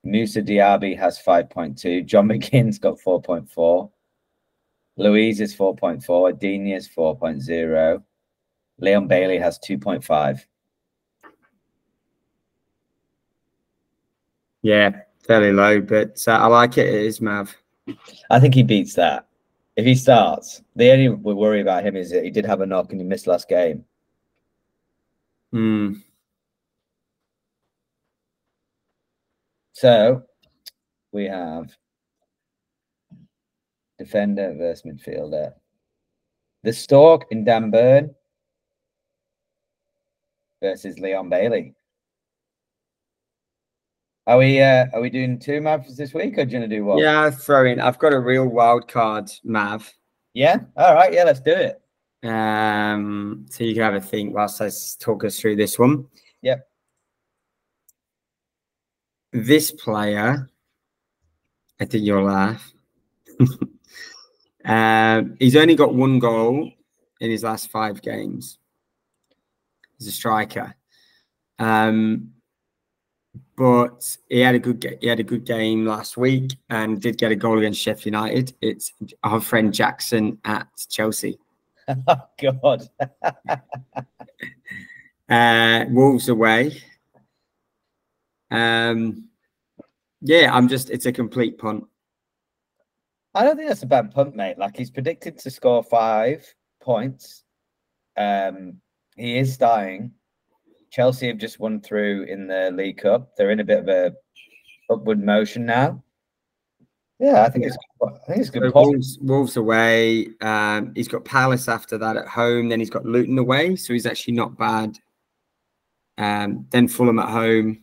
Moussa 0.05 0.41
Diaby 0.41 0.97
has 0.97 1.19
5.2. 1.21 2.07
John 2.07 2.29
McGinn's 2.29 2.79
got 2.79 2.99
4.4. 2.99 3.91
Luiz 4.97 5.41
is 5.41 5.55
4.4. 5.57 6.39
Digne 6.39 6.75
is 6.75 6.89
4.0. 6.89 8.03
Leon 8.81 9.07
Bailey 9.07 9.39
has 9.39 9.59
2.5. 9.59 10.41
Yeah, 14.63 15.03
fairly 15.27 15.53
low, 15.53 15.81
but 15.81 16.23
uh, 16.27 16.33
I 16.33 16.47
like 16.47 16.77
it. 16.79 16.87
It 16.87 17.03
is 17.07 17.21
Mav. 17.21 17.55
I 18.31 18.41
think 18.41 18.55
he 18.55 18.63
beats 18.63 18.95
that. 18.95 19.27
If 19.77 19.87
he 19.87 19.95
starts, 19.95 20.63
the 20.77 20.91
only 20.91 21.09
worry 21.09 21.61
about 21.61 21.85
him 21.85 21.97
is 21.97 22.11
that 22.11 22.25
he 22.25 22.31
did 22.31 22.45
have 22.45 22.61
a 22.61 22.67
knock 22.67 22.93
and 22.93 23.01
he 23.01 23.07
missed 23.07 23.27
last 23.27 23.49
game. 23.49 23.85
Hmm. 25.53 25.95
So 29.73 30.23
we 31.13 31.25
have 31.25 31.75
defender 33.99 34.55
versus 34.57 34.85
midfielder. 34.85 35.55
The 36.63 36.73
Stork 36.73 37.27
in 37.31 37.45
Dan 37.45 37.71
Burn 37.71 38.15
versus 40.61 40.99
Leon 40.99 41.29
Bailey. 41.29 41.75
Are 44.27 44.39
we 44.39 44.61
uh, 44.61 44.87
are 44.93 45.01
we 45.01 45.11
doing 45.11 45.39
two 45.39 45.61
maps 45.61 45.97
this 45.97 46.15
week 46.15 46.39
or 46.39 46.45
do 46.45 46.53
you 46.53 46.61
want 46.61 46.71
to 46.71 46.77
do 46.77 46.85
one? 46.85 46.99
Yeah, 46.99 47.31
throw 47.31 47.67
in. 47.67 47.81
I've 47.81 47.99
got 47.99 48.13
a 48.13 48.21
real 48.21 48.47
wild 48.47 48.87
card, 48.87 49.29
Mav. 49.43 49.93
Yeah. 50.35 50.59
All 50.77 50.95
right. 50.95 51.13
Yeah, 51.13 51.25
let's 51.25 51.41
do 51.41 51.53
it. 51.53 51.81
Um, 52.23 53.47
so 53.51 53.65
you 53.65 53.75
can 53.75 53.83
have 53.83 53.95
a 53.95 54.01
think 54.01 54.33
whilst 54.35 54.61
I 54.61 54.71
talk 55.01 55.25
us 55.25 55.41
through 55.41 55.57
this 55.57 55.79
one. 55.79 56.07
Yep. 56.43 56.65
This 59.33 59.73
player, 59.73 60.49
I 61.81 61.85
think 61.85 62.05
you'll 62.05 62.25
laugh. 62.25 62.73
um, 64.65 65.37
he's 65.41 65.57
only 65.57 65.75
got 65.75 65.95
one 65.95 66.21
goal 66.21 66.71
in 67.21 67.31
his 67.31 67.43
last 67.43 67.69
five 67.71 68.01
games. 68.01 68.60
He's 70.01 70.09
a 70.09 70.13
striker. 70.13 70.75
Um, 71.61 72.31
but 73.57 74.17
he 74.29 74.41
had 74.41 74.55
a 74.55 74.59
good 74.59 74.99
he 75.01 75.07
had 75.07 75.21
a 75.21 75.23
good 75.25 75.45
game 75.45 75.85
last 75.85 76.17
week 76.17 76.57
and 76.71 77.01
did 77.01 77.19
get 77.19 77.31
a 77.31 77.37
goal 77.37 77.59
against 77.59 77.81
Sheffield 77.81 78.07
United. 78.07 78.55
It's 78.61 78.93
our 79.23 79.41
friend 79.41 79.73
Jackson 79.73 80.39
at 80.45 80.67
Chelsea. 80.89 81.39
Oh 82.07 82.23
God. 82.41 82.89
Uh, 85.29 85.85
Wolves 85.91 86.29
away. 86.29 86.83
Um, 88.51 89.29
yeah, 90.21 90.53
I'm 90.53 90.67
just 90.67 90.91
it's 90.91 91.07
a 91.07 91.13
complete 91.13 91.57
punt. 91.57 91.85
I 93.33 93.45
don't 93.45 93.57
think 93.57 93.69
that's 93.69 93.85
a 93.85 93.87
bad 93.87 94.11
punt, 94.11 94.35
mate. 94.35 94.59
Like 94.59 94.77
he's 94.77 94.91
predicted 94.91 95.39
to 95.39 95.51
score 95.51 95.85
five 95.85 96.45
points. 96.81 97.45
Um, 98.17 98.81
he 99.17 99.39
is 99.39 99.53
starting. 99.53 100.13
Chelsea 100.91 101.29
have 101.29 101.39
just 101.39 101.61
won 101.61 101.81
through 101.81 102.25
in 102.25 102.47
the 102.47 102.71
League 102.73 102.99
Cup. 102.99 103.37
They're 103.37 103.51
in 103.51 103.61
a 103.61 103.65
bit 103.65 103.79
of 103.81 103.89
a 103.89 104.13
upward 104.91 105.23
motion 105.23 105.65
now. 105.65 106.03
Yeah, 107.21 107.43
I 107.45 107.51
think 107.51 107.67
it's 107.67 107.77
I 108.03 108.11
think 108.27 108.41
it's 108.41 108.49
a 108.49 108.53
So 108.53 108.61
good. 108.61 108.75
Wolves, 108.75 109.19
Wolves 109.21 109.57
away. 109.57 110.29
Um, 110.41 110.93
he's 110.95 111.07
got 111.07 111.25
Palace 111.25 111.69
after 111.69 111.99
that 111.99 112.17
at 112.17 112.27
home. 112.27 112.69
Then 112.69 112.81
he's 112.81 112.91
got 112.91 113.05
Luton 113.05 113.39
away, 113.39 113.77
so 113.77 113.93
he's 113.93 114.07
actually 114.07 114.35
not 114.35 114.57
bad. 114.57 114.99
Um, 116.19 116.67
then 116.71 116.89
Fulham 116.89 117.19
at 117.19 117.29
home, 117.29 117.83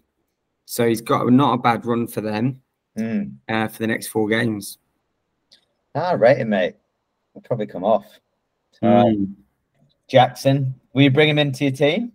so 0.65 0.87
he's 0.87 1.01
got 1.01 1.31
not 1.31 1.53
a 1.53 1.57
bad 1.57 1.85
run 1.85 2.07
for 2.07 2.21
them 2.21 2.61
Mm. 2.97 3.35
uh, 3.47 3.67
for 3.67 3.77
the 3.79 3.87
next 3.87 4.07
four 4.07 4.27
games. 4.27 4.79
Ah, 5.95 6.11
rate 6.11 6.37
him, 6.39 6.49
mate. 6.49 6.75
He'll 7.33 7.41
probably 7.43 7.67
come 7.67 7.83
off. 7.83 8.05
All 8.81 8.89
right. 8.89 9.17
Jackson, 10.07 10.73
will 10.93 11.03
you 11.03 11.11
bring 11.11 11.29
him 11.29 11.37
into 11.37 11.65
your 11.65 11.73
team? 11.73 12.11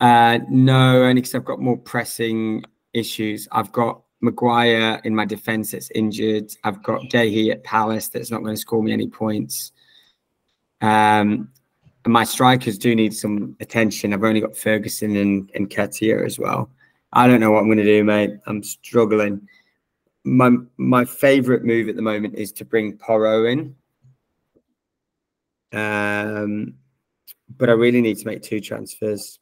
Uh, 0.00 0.38
no, 0.48 1.02
only 1.02 1.14
because 1.14 1.34
I've 1.34 1.44
got 1.44 1.60
more 1.60 1.76
pressing 1.76 2.64
issues. 2.92 3.48
I've 3.52 3.72
got 3.72 4.02
Maguire 4.20 5.00
in 5.04 5.14
my 5.14 5.24
defence 5.24 5.72
that's 5.72 5.90
injured. 5.92 6.52
I've 6.64 6.82
got 6.82 7.02
Gehi 7.02 7.50
at 7.50 7.64
Palace 7.64 8.08
that's 8.08 8.30
not 8.30 8.42
going 8.42 8.54
to 8.54 8.60
score 8.60 8.82
me 8.82 8.92
any 8.92 9.08
points. 9.08 9.72
Um, 10.80 11.50
my 12.06 12.24
strikers 12.24 12.78
do 12.78 12.94
need 12.94 13.14
some 13.14 13.56
attention. 13.60 14.14
I've 14.14 14.24
only 14.24 14.40
got 14.40 14.56
Ferguson 14.56 15.16
and, 15.16 15.50
and 15.54 15.68
Katia 15.68 16.24
as 16.24 16.38
well. 16.38 16.70
I 17.12 17.26
don't 17.26 17.40
know 17.40 17.50
what 17.50 17.60
I'm 17.60 17.66
going 17.66 17.78
to 17.78 17.84
do, 17.84 18.04
mate. 18.04 18.30
I'm 18.46 18.62
struggling. 18.62 19.46
My 20.24 20.50
my 20.76 21.04
favourite 21.04 21.64
move 21.64 21.88
at 21.88 21.96
the 21.96 22.02
moment 22.02 22.34
is 22.36 22.52
to 22.52 22.64
bring 22.64 22.96
Porro 22.96 23.46
in. 23.46 23.74
Um, 25.72 26.74
but 27.56 27.68
I 27.68 27.72
really 27.72 28.00
need 28.00 28.18
to 28.18 28.26
make 28.26 28.42
two 28.42 28.60
transfers. 28.60 29.38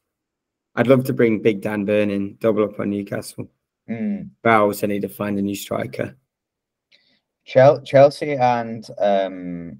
I'd 0.75 0.87
love 0.87 1.03
to 1.05 1.13
bring 1.13 1.41
Big 1.41 1.61
Dan 1.61 1.85
Burn 1.85 2.09
in, 2.09 2.37
double 2.39 2.63
up 2.63 2.79
on 2.79 2.89
Newcastle. 2.89 3.49
Mm. 3.89 4.29
But 4.43 4.51
I 4.51 4.55
also 4.57 4.87
need 4.87 5.01
to 5.01 5.09
find 5.09 5.37
a 5.37 5.41
new 5.41 5.55
striker. 5.55 6.15
Chelsea 7.45 8.35
and 8.35 8.87
um, 8.99 9.79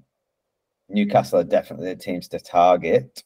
Newcastle 0.88 1.38
are 1.38 1.44
definitely 1.44 1.94
the 1.94 2.00
teams 2.00 2.26
to 2.28 2.40
target. 2.40 3.22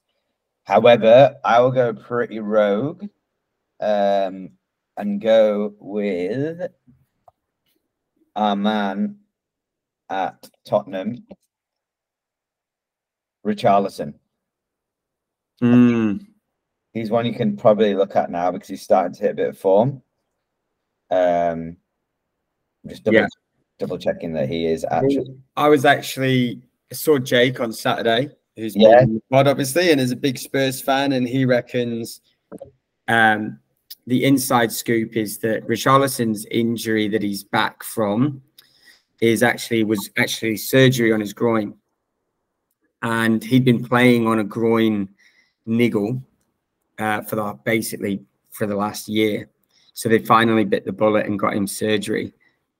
However, 0.64 1.34
I 1.44 1.60
will 1.60 1.70
go 1.70 1.94
pretty 1.94 2.40
rogue 2.40 3.04
um, 3.80 4.50
and 4.96 5.20
go 5.20 5.74
with 5.78 6.70
our 8.36 8.56
man 8.56 9.16
at 10.10 10.48
Tottenham, 10.66 11.26
Richarlison. 13.44 14.14
Mm, 15.62 16.26
He's 16.92 17.10
one 17.10 17.26
you 17.26 17.34
can 17.34 17.56
probably 17.56 17.94
look 17.94 18.14
at 18.16 18.30
now 18.30 18.50
because 18.52 18.68
he's 18.68 18.82
starting 18.82 19.12
to 19.14 19.20
hit 19.22 19.32
a 19.32 19.34
bit 19.34 19.48
of 19.48 19.58
form. 19.58 20.02
Um, 21.10 21.76
just 22.86 23.04
double, 23.04 23.18
Yeah. 23.18 23.26
double 23.78 23.98
checking 23.98 24.32
that 24.34 24.48
he 24.48 24.66
is 24.66 24.84
actually. 24.90 25.36
I 25.56 25.68
was 25.68 25.84
actually 25.84 26.62
I 26.90 26.94
saw 26.94 27.18
Jake 27.18 27.60
on 27.60 27.72
Saturday, 27.72 28.30
who's 28.56 28.76
Yeah. 28.76 29.04
yeah. 29.08 29.18
pod 29.30 29.48
obviously, 29.48 29.90
and 29.90 30.00
is 30.00 30.12
a 30.12 30.16
big 30.16 30.38
Spurs 30.38 30.80
fan, 30.80 31.12
and 31.12 31.26
he 31.26 31.44
reckons 31.44 32.20
um, 33.08 33.58
the 34.06 34.24
inside 34.24 34.70
scoop 34.70 35.16
is 35.16 35.38
that 35.38 35.66
Richarlison's 35.66 36.46
injury 36.46 37.08
that 37.08 37.22
he's 37.22 37.42
back 37.44 37.82
from 37.82 38.42
is 39.20 39.42
actually 39.42 39.82
was 39.84 40.10
actually 40.16 40.56
surgery 40.56 41.12
on 41.12 41.20
his 41.20 41.32
groin, 41.32 41.74
and 43.04 43.44
he'd 43.44 43.64
been 43.64 43.84
playing 43.84 44.26
on 44.26 44.40
a 44.40 44.44
groin 44.44 45.08
niggle 45.66 46.20
uh, 46.98 47.20
for 47.20 47.36
the 47.36 47.58
basically 47.64 48.20
for 48.50 48.66
the 48.66 48.74
last 48.74 49.08
year. 49.08 49.48
So 49.92 50.08
they 50.08 50.18
finally 50.18 50.64
bit 50.64 50.84
the 50.84 50.92
bullet 50.92 51.26
and 51.26 51.38
got 51.38 51.54
him 51.54 51.68
surgery, 51.68 52.32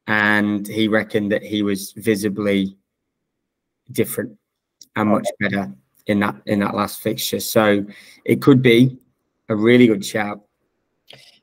and 0.09 0.67
he 0.67 0.89
reckoned 0.89 1.31
that 1.31 1.43
he 1.43 1.63
was 1.63 1.93
visibly 1.93 2.77
different 3.93 4.37
and 4.97 5.11
much 5.11 5.29
better 5.39 5.73
in 6.07 6.21
that 6.21 6.37
in 6.47 6.59
that 6.61 6.75
last 6.75 7.03
fixture. 7.03 7.41
So 7.41 7.85
it 8.25 8.41
could 8.43 8.63
be 8.63 8.99
a 9.51 9.55
really 9.55 9.87
good 9.87 10.05
shout. 10.05 10.41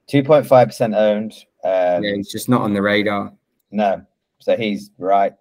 Two 0.07 0.23
point 0.23 0.47
five 0.47 0.67
percent 0.67 0.95
owned. 0.95 1.33
Um, 1.63 2.03
yeah, 2.03 2.15
he's 2.15 2.31
just 2.31 2.49
not 2.49 2.61
on 2.61 2.73
the 2.73 2.81
radar. 2.81 3.31
No, 3.69 4.03
so 4.39 4.57
he's 4.57 4.89
right. 4.97 5.33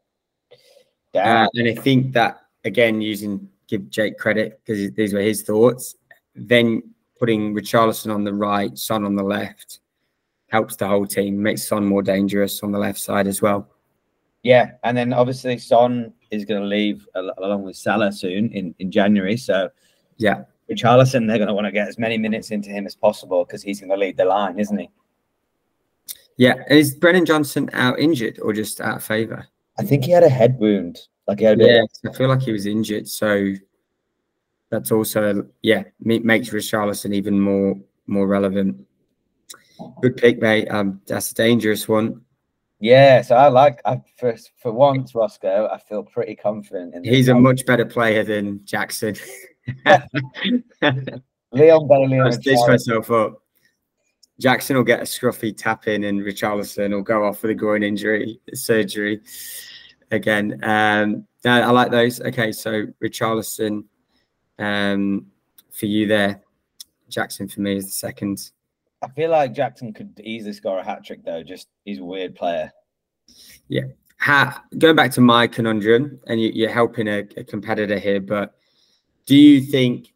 Uh, 1.15 1.49
and 1.55 1.69
I 1.69 1.75
think 1.75 2.13
that 2.13 2.43
again, 2.65 3.01
using 3.01 3.49
give 3.69 3.89
Jake 3.91 4.19
credit 4.19 4.61
because 4.65 4.91
these 4.93 5.15
were 5.15 5.21
his 5.21 5.43
thoughts. 5.43 5.97
Then 6.35 6.83
putting 7.19 7.55
Richarlison 7.55 8.13
on 8.15 8.25
the 8.25 8.33
right, 8.35 8.77
Son 8.77 9.05
on 9.05 9.15
the 9.15 9.23
left, 9.23 9.81
helps 10.49 10.77
the 10.77 10.89
whole 10.89 11.07
team. 11.07 11.43
Makes 11.43 11.69
Son 11.69 11.85
more 11.85 12.03
dangerous 12.03 12.63
on 12.63 12.73
the 12.73 12.79
left 12.79 12.99
side 12.99 13.27
as 13.27 13.41
well. 13.43 13.69
yeah, 14.43 14.73
and 14.85 14.97
then 14.97 15.13
obviously 15.13 15.59
Son 15.59 16.13
is 16.31 16.45
going 16.45 16.61
to 16.63 16.67
leave 16.67 17.07
along 17.15 17.65
with 17.65 17.77
Salah 17.77 18.13
soon 18.13 18.51
in, 18.53 18.75
in 18.79 18.91
January. 18.91 19.37
So 19.37 19.69
Yeah, 20.17 20.45
Richarlison, 20.71 21.27
they're 21.27 21.39
going 21.39 21.49
to 21.49 21.55
want 21.55 21.67
to 21.67 21.73
get 21.73 21.89
as 21.89 21.99
many 21.99 22.17
minutes 22.17 22.51
into 22.53 22.71
him 22.71 22.87
as 22.87 22.95
possible 22.95 23.45
because 23.45 23.63
he's 23.63 23.81
going 23.81 23.91
to 23.91 23.97
lead 23.97 24.17
the 24.17 24.25
line, 24.25 24.59
isn't 24.59 24.79
he? 24.79 24.89
yeah. 26.37 26.55
Is 26.71 26.95
Brennan 26.95 27.27
Johnson 27.27 27.69
out 27.75 27.99
injured 27.99 28.39
or 28.41 28.53
just 28.53 28.81
out 28.81 28.97
of 28.97 29.05
favour? 29.05 29.47
I 29.79 29.83
think 29.83 30.05
he 30.05 30.11
had 30.13 30.23
a 30.23 30.29
head 30.29 30.59
wound. 30.59 30.99
Like 31.31 31.39
he 31.39 31.45
had. 31.45 31.61
Yeah, 31.61 31.85
I 32.05 32.13
feel 32.13 32.27
like 32.27 32.43
he 32.43 32.51
was 32.51 32.67
injured, 32.67 33.07
so 33.07 33.53
that's 34.69 34.91
also 34.91 35.47
yeah 35.63 35.85
ma- 36.03 36.19
makes 36.25 36.51
Richarlison 36.51 37.15
even 37.15 37.39
more 37.39 37.79
more 38.09 38.27
relevant. 38.27 38.85
Good 40.03 40.17
pick, 40.17 40.43
mate. 40.43 40.67
Um, 40.67 41.01
that's 41.07 41.31
a 41.31 41.35
dangerous 41.35 41.87
one. 41.87 42.23
Yeah, 42.81 43.23
so 43.23 43.37
I 43.37 43.47
like. 43.47 43.81
I 43.85 44.03
for 44.17 44.35
for 44.61 44.73
once, 44.73 45.15
Roscoe, 45.15 45.69
I 45.73 45.79
feel 45.79 46.03
pretty 46.03 46.35
confident 46.35 46.97
in. 46.97 47.05
He's 47.05 47.29
a 47.29 47.35
much 47.37 47.65
better 47.65 47.87
player 47.87 48.25
than 48.25 48.65
Jackson. 48.65 49.15
Leon 51.53 51.87
Bailey. 51.87 52.19
I 52.19 52.31
stitched 52.31 52.67
myself 52.67 53.09
up. 53.13 53.41
Jackson 54.41 54.75
will 54.75 54.83
get 54.83 54.99
a 54.99 55.05
scruffy 55.05 55.57
tap 55.57 55.87
in, 55.87 56.03
and 56.03 56.23
Richarlison 56.23 56.91
will 56.91 57.03
go 57.03 57.25
off 57.25 57.43
with 57.43 57.53
a 57.53 57.55
groin 57.55 57.85
injury 57.85 58.41
surgery 58.53 59.21
again. 60.11 60.59
Um, 60.63 61.27
no, 61.45 61.53
I 61.53 61.71
like 61.71 61.91
those. 61.91 62.21
Okay, 62.21 62.53
so 62.53 62.87
Richarlison 63.03 63.85
um, 64.59 65.27
for 65.71 65.87
you 65.87 66.07
there. 66.07 66.43
Jackson 67.09 67.49
for 67.49 67.61
me 67.61 67.77
is 67.77 67.87
the 67.87 67.93
second. 67.93 68.51
I 69.03 69.09
feel 69.09 69.31
like 69.31 69.55
Jackson 69.55 69.93
could 69.93 70.21
easily 70.23 70.53
score 70.53 70.79
a 70.79 70.85
hat 70.85 71.05
trick 71.05 71.25
though. 71.25 71.43
Just 71.43 71.69
he's 71.85 71.99
a 71.99 72.05
weird 72.05 72.35
player. 72.35 72.71
Ha, 74.21 74.63
going 74.77 74.97
back 74.97 75.11
to 75.13 75.23
my 75.23 75.47
conundrum, 75.47 76.21
and 76.27 76.41
you, 76.41 76.51
you're 76.55 76.71
helping 76.71 77.09
a, 77.09 77.21
a 77.39 77.45
competitor 77.45 77.99
here, 77.99 78.21
but 78.21 78.55
do 79.27 79.35
you 79.35 79.63
think 79.63 80.13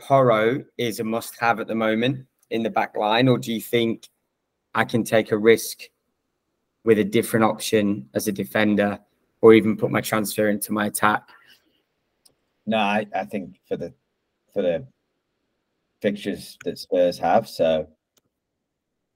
Porro 0.00 0.64
is 0.76 0.98
a 0.98 1.04
must-have 1.04 1.60
at 1.60 1.68
the 1.68 1.74
moment 1.74 2.26
in 2.50 2.64
the 2.64 2.70
back 2.70 2.96
line, 2.96 3.28
or 3.28 3.38
do 3.38 3.52
you 3.52 3.60
think 3.60 4.08
I 4.74 4.84
can 4.84 5.04
take 5.04 5.30
a 5.30 5.38
risk 5.38 5.82
with 6.86 6.98
a 6.98 7.04
different 7.04 7.44
option 7.44 8.08
as 8.14 8.28
a 8.28 8.32
defender, 8.32 8.98
or 9.42 9.52
even 9.52 9.76
put 9.76 9.90
my 9.90 10.00
transfer 10.00 10.48
into 10.48 10.72
my 10.72 10.86
attack? 10.86 11.28
No, 12.64 12.78
I, 12.78 13.06
I 13.14 13.24
think 13.24 13.60
for 13.68 13.76
the 13.76 13.92
for 14.54 14.62
the 14.62 14.86
fixtures 16.00 16.56
that 16.64 16.78
Spurs 16.78 17.18
have, 17.18 17.48
so 17.48 17.88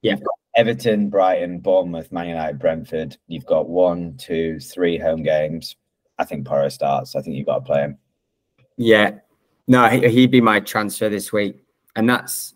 Yeah. 0.01 0.17
Everton, 0.57 1.09
Brighton, 1.09 1.59
Bournemouth, 1.59 2.11
Man 2.11 2.27
United, 2.27 2.59
Brentford. 2.59 3.17
You've 3.27 3.45
got 3.45 3.69
one, 3.69 4.17
two, 4.17 4.59
three 4.59 4.97
home 4.97 5.23
games. 5.23 5.77
I 6.19 6.25
think 6.25 6.45
Porro 6.45 6.67
starts. 6.67 7.15
I 7.15 7.21
think 7.21 7.37
you've 7.37 7.45
got 7.45 7.59
to 7.59 7.65
play 7.65 7.81
him. 7.83 7.97
Yeah, 8.75 9.19
no, 9.67 9.87
he'd 9.87 10.31
be 10.31 10.41
my 10.41 10.59
transfer 10.59 11.07
this 11.07 11.31
week, 11.31 11.63
and 11.95 12.09
that's 12.09 12.53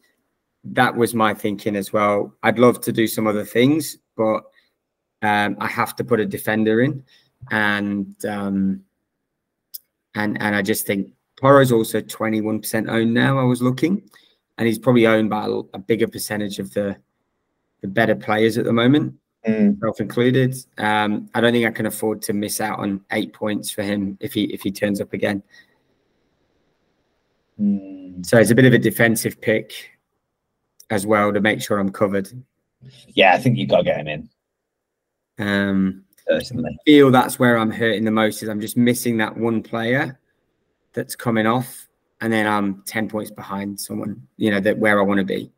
that 0.65 0.95
was 0.95 1.13
my 1.13 1.33
thinking 1.33 1.75
as 1.75 1.93
well. 1.93 2.33
I'd 2.43 2.59
love 2.59 2.81
to 2.81 2.91
do 2.91 3.07
some 3.07 3.27
other 3.27 3.45
things, 3.45 3.97
but 4.17 4.43
um, 5.25 5.57
I 5.59 5.67
have 5.67 5.95
to 5.97 6.03
put 6.03 6.19
a 6.19 6.25
defender 6.25 6.81
in, 6.81 7.03
and 7.51 8.15
um, 8.25 8.81
and 10.15 10.41
and 10.41 10.55
I 10.55 10.61
just 10.61 10.85
think 10.85 11.11
Porro's 11.39 11.71
also 11.71 12.01
twenty 12.01 12.41
one 12.41 12.59
percent 12.61 12.89
owned 12.89 13.13
now. 13.13 13.39
I 13.39 13.43
was 13.43 13.61
looking, 13.61 14.09
and 14.57 14.67
he's 14.67 14.79
probably 14.79 15.07
owned 15.07 15.29
by 15.29 15.45
a, 15.45 15.51
a 15.73 15.79
bigger 15.79 16.07
percentage 16.07 16.59
of 16.59 16.73
the 16.73 16.95
the 17.81 17.87
better 17.87 18.15
players 18.15 18.57
at 18.57 18.65
the 18.65 18.73
moment, 18.73 19.15
Mm. 19.47 19.79
self 19.79 20.01
included. 20.01 20.55
Um, 20.79 21.29
I 21.35 21.41
don't 21.41 21.53
think 21.53 21.67
I 21.67 21.71
can 21.71 21.85
afford 21.85 22.21
to 22.23 22.33
miss 22.33 22.59
out 22.59 22.79
on 22.79 23.01
eight 23.11 23.31
points 23.31 23.69
for 23.69 23.83
him 23.83 24.17
if 24.19 24.33
he 24.33 24.45
if 24.45 24.61
he 24.61 24.71
turns 24.71 24.99
up 24.99 25.13
again. 25.13 25.43
Mm. 27.61 28.25
So 28.25 28.37
it's 28.39 28.49
a 28.49 28.55
bit 28.55 28.65
of 28.65 28.73
a 28.73 28.79
defensive 28.79 29.39
pick 29.39 29.91
as 30.89 31.05
well 31.05 31.31
to 31.31 31.41
make 31.41 31.61
sure 31.61 31.77
I'm 31.77 31.91
covered. 31.91 32.29
Yeah, 33.09 33.33
I 33.33 33.37
think 33.37 33.57
you've 33.57 33.69
got 33.69 33.77
to 33.77 33.83
get 33.83 33.97
him 33.99 34.07
in 34.07 34.29
Um, 35.37 36.03
personally. 36.27 36.77
feel 36.85 37.11
that's 37.11 37.39
where 37.39 37.57
I'm 37.57 37.71
hurting 37.71 38.05
the 38.05 38.11
most 38.11 38.41
is 38.41 38.49
I'm 38.49 38.61
just 38.61 38.77
missing 38.77 39.17
that 39.17 39.35
one 39.35 39.61
player 39.61 40.19
that's 40.93 41.15
coming 41.15 41.45
off, 41.45 41.87
and 42.21 42.31
then 42.31 42.47
I'm 42.47 42.83
ten 42.85 43.09
points 43.09 43.31
behind 43.31 43.79
someone. 43.79 44.25
You 44.37 44.51
know 44.51 44.59
that 44.61 44.77
where 44.77 44.99
I 44.99 45.03
want 45.03 45.19
to 45.19 45.25
be. 45.25 45.51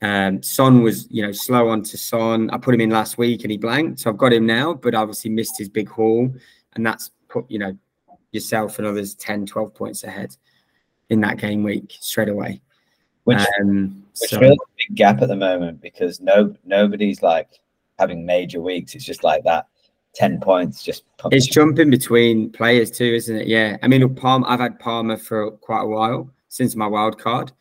Um, 0.00 0.42
Son 0.42 0.82
was 0.82 1.08
you 1.10 1.22
know 1.22 1.32
slow 1.32 1.68
on 1.68 1.82
to 1.84 1.98
Son. 1.98 2.50
I 2.50 2.58
put 2.58 2.74
him 2.74 2.80
in 2.80 2.90
last 2.90 3.18
week 3.18 3.42
and 3.42 3.50
he 3.50 3.58
blanked, 3.58 4.00
so 4.00 4.10
I've 4.10 4.18
got 4.18 4.32
him 4.32 4.46
now, 4.46 4.74
but 4.74 4.94
obviously 4.94 5.30
missed 5.30 5.58
his 5.58 5.68
big 5.68 5.88
haul, 5.88 6.32
and 6.74 6.86
that's 6.86 7.10
put 7.28 7.50
you 7.50 7.58
know 7.58 7.76
yourself 8.32 8.78
and 8.78 8.86
others 8.86 9.14
10, 9.14 9.46
12 9.46 9.74
points 9.74 10.04
ahead 10.04 10.36
in 11.08 11.20
that 11.20 11.38
game 11.38 11.62
week 11.62 11.96
straight 12.00 12.28
away. 12.28 12.60
Which 13.24 13.44
um, 13.60 14.04
which 14.20 14.30
so- 14.30 14.38
a 14.38 14.48
big 14.50 14.96
gap 14.96 15.20
at 15.22 15.28
the 15.28 15.36
moment 15.36 15.80
because 15.80 16.20
no 16.20 16.54
nobody's 16.64 17.22
like 17.22 17.60
having 17.98 18.24
major 18.24 18.60
weeks. 18.60 18.94
It's 18.94 19.04
just 19.04 19.24
like 19.24 19.44
that 19.44 19.66
ten 20.14 20.40
points 20.40 20.82
just 20.82 21.04
pumped 21.16 21.36
It's 21.36 21.46
jumping 21.46 21.90
between 21.90 22.50
players 22.50 22.90
too, 22.90 23.04
isn't 23.14 23.36
it? 23.36 23.46
Yeah. 23.46 23.76
I 23.82 23.88
mean, 23.88 24.14
Palmer, 24.14 24.46
I've 24.48 24.60
had 24.60 24.78
Palmer 24.78 25.16
for 25.16 25.52
quite 25.52 25.82
a 25.82 25.86
while 25.86 26.30
since 26.48 26.74
my 26.74 26.86
wild 26.86 27.18
card. 27.18 27.52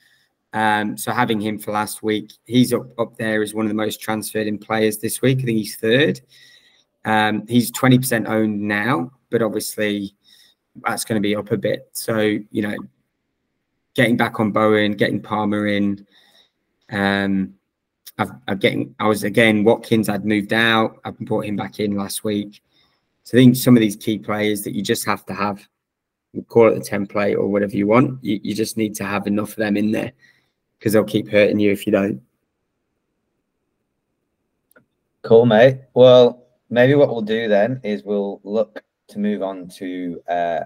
Um, 0.53 0.97
so 0.97 1.11
having 1.11 1.39
him 1.39 1.59
for 1.59 1.71
last 1.71 2.01
week, 2.01 2.31
he's 2.45 2.73
up, 2.73 2.87
up 2.99 3.17
there 3.17 3.43
as 3.43 3.53
one 3.53 3.65
of 3.65 3.69
the 3.69 3.75
most 3.75 4.01
transferred 4.01 4.47
in 4.47 4.57
players 4.57 4.97
this 4.97 5.21
week. 5.21 5.39
I 5.39 5.43
think 5.43 5.57
he's 5.57 5.75
third. 5.75 6.21
Um, 7.05 7.45
he's 7.47 7.71
20% 7.71 8.27
owned 8.27 8.59
now, 8.59 9.11
but 9.29 9.41
obviously 9.41 10.15
that's 10.83 11.05
going 11.05 11.21
to 11.21 11.25
be 11.25 11.35
up 11.35 11.51
a 11.51 11.57
bit. 11.57 11.89
So, 11.93 12.19
you 12.19 12.61
know, 12.61 12.75
getting 13.93 14.17
back 14.17 14.39
on 14.39 14.51
Bowen, 14.51 14.93
getting 14.93 15.21
Palmer 15.21 15.67
in, 15.67 16.05
um, 16.91 17.53
I've, 18.17 18.31
I'm 18.47 18.57
getting, 18.57 18.95
I 18.99 19.07
was 19.07 19.23
again, 19.23 19.63
Watkins, 19.63 20.09
I'd 20.09 20.25
moved 20.25 20.53
out. 20.53 20.99
I've 21.05 21.17
brought 21.19 21.45
him 21.45 21.55
back 21.55 21.79
in 21.79 21.95
last 21.95 22.23
week. 22.23 22.61
So 23.23 23.37
I 23.37 23.41
think 23.41 23.55
some 23.55 23.75
of 23.75 23.81
these 23.81 23.95
key 23.95 24.17
players 24.17 24.63
that 24.63 24.73
you 24.73 24.81
just 24.81 25.05
have 25.05 25.25
to 25.27 25.33
have, 25.33 25.67
call 26.47 26.71
it 26.71 26.77
a 26.77 26.79
template 26.79 27.37
or 27.37 27.47
whatever 27.47 27.75
you 27.75 27.87
want, 27.87 28.23
you, 28.23 28.39
you 28.41 28.55
just 28.55 28.77
need 28.77 28.95
to 28.95 29.03
have 29.03 29.27
enough 29.27 29.51
of 29.51 29.57
them 29.57 29.77
in 29.77 29.91
there 29.91 30.13
because 30.77 30.93
they'll 30.93 31.03
keep 31.03 31.29
hurting 31.29 31.59
you 31.59 31.71
if 31.71 31.85
you 31.85 31.91
don't. 31.91 32.21
Cool, 35.23 35.45
mate. 35.45 35.81
Well, 35.93 36.45
maybe 36.69 36.95
what 36.95 37.09
we'll 37.09 37.21
do 37.21 37.47
then 37.47 37.81
is 37.83 38.03
we'll 38.03 38.39
look 38.43 38.81
to 39.09 39.19
move 39.19 39.41
on 39.41 39.67
to 39.69 40.21
uh, 40.29 40.59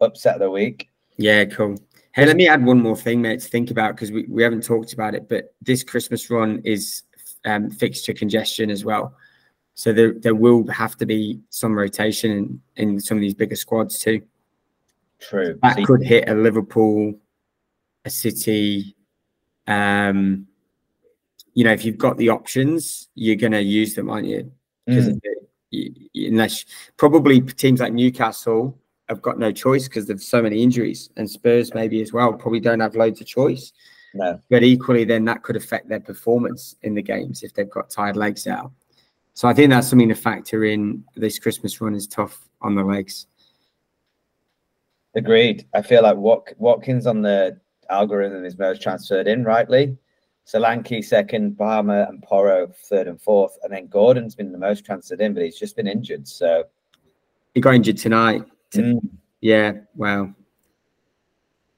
upset 0.00 0.34
of 0.34 0.40
the 0.40 0.50
week. 0.50 0.88
Yeah, 1.16 1.44
cool. 1.44 1.76
Hey, 2.12 2.26
let 2.26 2.36
me 2.36 2.48
add 2.48 2.64
one 2.64 2.80
more 2.82 2.96
thing, 2.96 3.22
mate, 3.22 3.40
to 3.40 3.48
think 3.48 3.70
about 3.70 3.94
because 3.94 4.10
we, 4.10 4.24
we 4.28 4.42
haven't 4.42 4.64
talked 4.64 4.92
about 4.92 5.14
it, 5.14 5.28
but 5.28 5.54
this 5.62 5.84
Christmas 5.84 6.28
run 6.28 6.60
is 6.64 7.04
um, 7.44 7.70
fixture 7.70 8.12
congestion 8.12 8.68
as 8.70 8.84
well. 8.84 9.14
So 9.74 9.92
there, 9.92 10.12
there 10.14 10.34
will 10.34 10.66
have 10.68 10.96
to 10.96 11.06
be 11.06 11.40
some 11.50 11.72
rotation 11.78 12.60
in, 12.76 12.88
in 12.92 13.00
some 13.00 13.16
of 13.16 13.20
these 13.20 13.34
bigger 13.34 13.54
squads 13.56 13.98
too. 13.98 14.22
True. 15.20 15.58
That 15.62 15.76
So- 15.76 15.84
could 15.84 16.02
hit 16.02 16.28
a 16.28 16.34
Liverpool, 16.34 17.14
a 18.04 18.10
City. 18.10 18.96
Um, 19.68 20.48
you 21.54 21.64
know, 21.64 21.72
if 21.72 21.84
you've 21.84 21.98
got 21.98 22.16
the 22.16 22.30
options, 22.30 23.08
you're 23.14 23.36
going 23.36 23.52
to 23.52 23.62
use 23.62 23.94
them, 23.94 24.10
aren't 24.10 24.26
you? 24.26 24.50
Because 24.86 25.08
Mm, 25.72 26.10
unless 26.14 26.64
probably 26.96 27.40
teams 27.40 27.78
like 27.78 27.92
Newcastle 27.92 28.76
have 29.10 29.20
got 29.20 29.38
no 29.38 29.52
choice 29.52 29.88
because 29.88 30.06
there's 30.06 30.26
so 30.26 30.40
many 30.40 30.62
injuries, 30.62 31.10
and 31.16 31.28
Spurs 31.28 31.74
maybe 31.74 32.00
as 32.00 32.12
well 32.12 32.32
probably 32.32 32.60
don't 32.60 32.80
have 32.80 32.94
loads 32.94 33.20
of 33.20 33.26
choice. 33.26 33.72
no. 34.14 34.40
But 34.48 34.62
equally, 34.62 35.04
then 35.04 35.24
that 35.26 35.42
could 35.42 35.56
affect 35.56 35.88
their 35.88 36.00
performance 36.00 36.76
in 36.82 36.94
the 36.94 37.02
games 37.02 37.42
if 37.42 37.52
they've 37.52 37.68
got 37.68 37.90
tired 37.90 38.16
legs 38.16 38.46
out. 38.46 38.72
So 39.34 39.48
I 39.48 39.52
think 39.54 39.70
that's 39.70 39.88
something 39.88 40.08
to 40.08 40.14
factor 40.14 40.64
in. 40.64 41.04
This 41.16 41.38
Christmas 41.38 41.80
run 41.80 41.94
is 41.94 42.06
tough 42.06 42.48
on 42.62 42.74
the 42.74 42.82
legs. 42.84 43.26
Agreed. 45.14 45.66
I 45.74 45.82
feel 45.82 46.02
like 46.02 46.16
Wat- 46.16 46.52
Watkins 46.58 47.06
on 47.06 47.20
the 47.22 47.58
algorithm 47.88 48.44
is 48.44 48.56
most 48.58 48.80
transferred 48.82 49.26
in, 49.26 49.44
rightly. 49.44 49.96
Solanke 50.46 51.04
second, 51.04 51.56
Palmer 51.58 52.06
and 52.08 52.22
Porro 52.22 52.68
third 52.88 53.08
and 53.08 53.20
fourth, 53.20 53.56
and 53.62 53.72
then 53.72 53.86
Gordon's 53.88 54.34
been 54.34 54.52
the 54.52 54.58
most 54.58 54.84
transferred 54.84 55.20
in, 55.20 55.34
but 55.34 55.42
he's 55.42 55.58
just 55.58 55.76
been 55.76 55.86
injured. 55.86 56.26
So 56.26 56.64
He 57.54 57.60
got 57.60 57.74
injured 57.74 57.98
tonight. 57.98 58.44
Mm, 58.74 59.00
Yeah, 59.40 59.72
wow. 59.94 60.34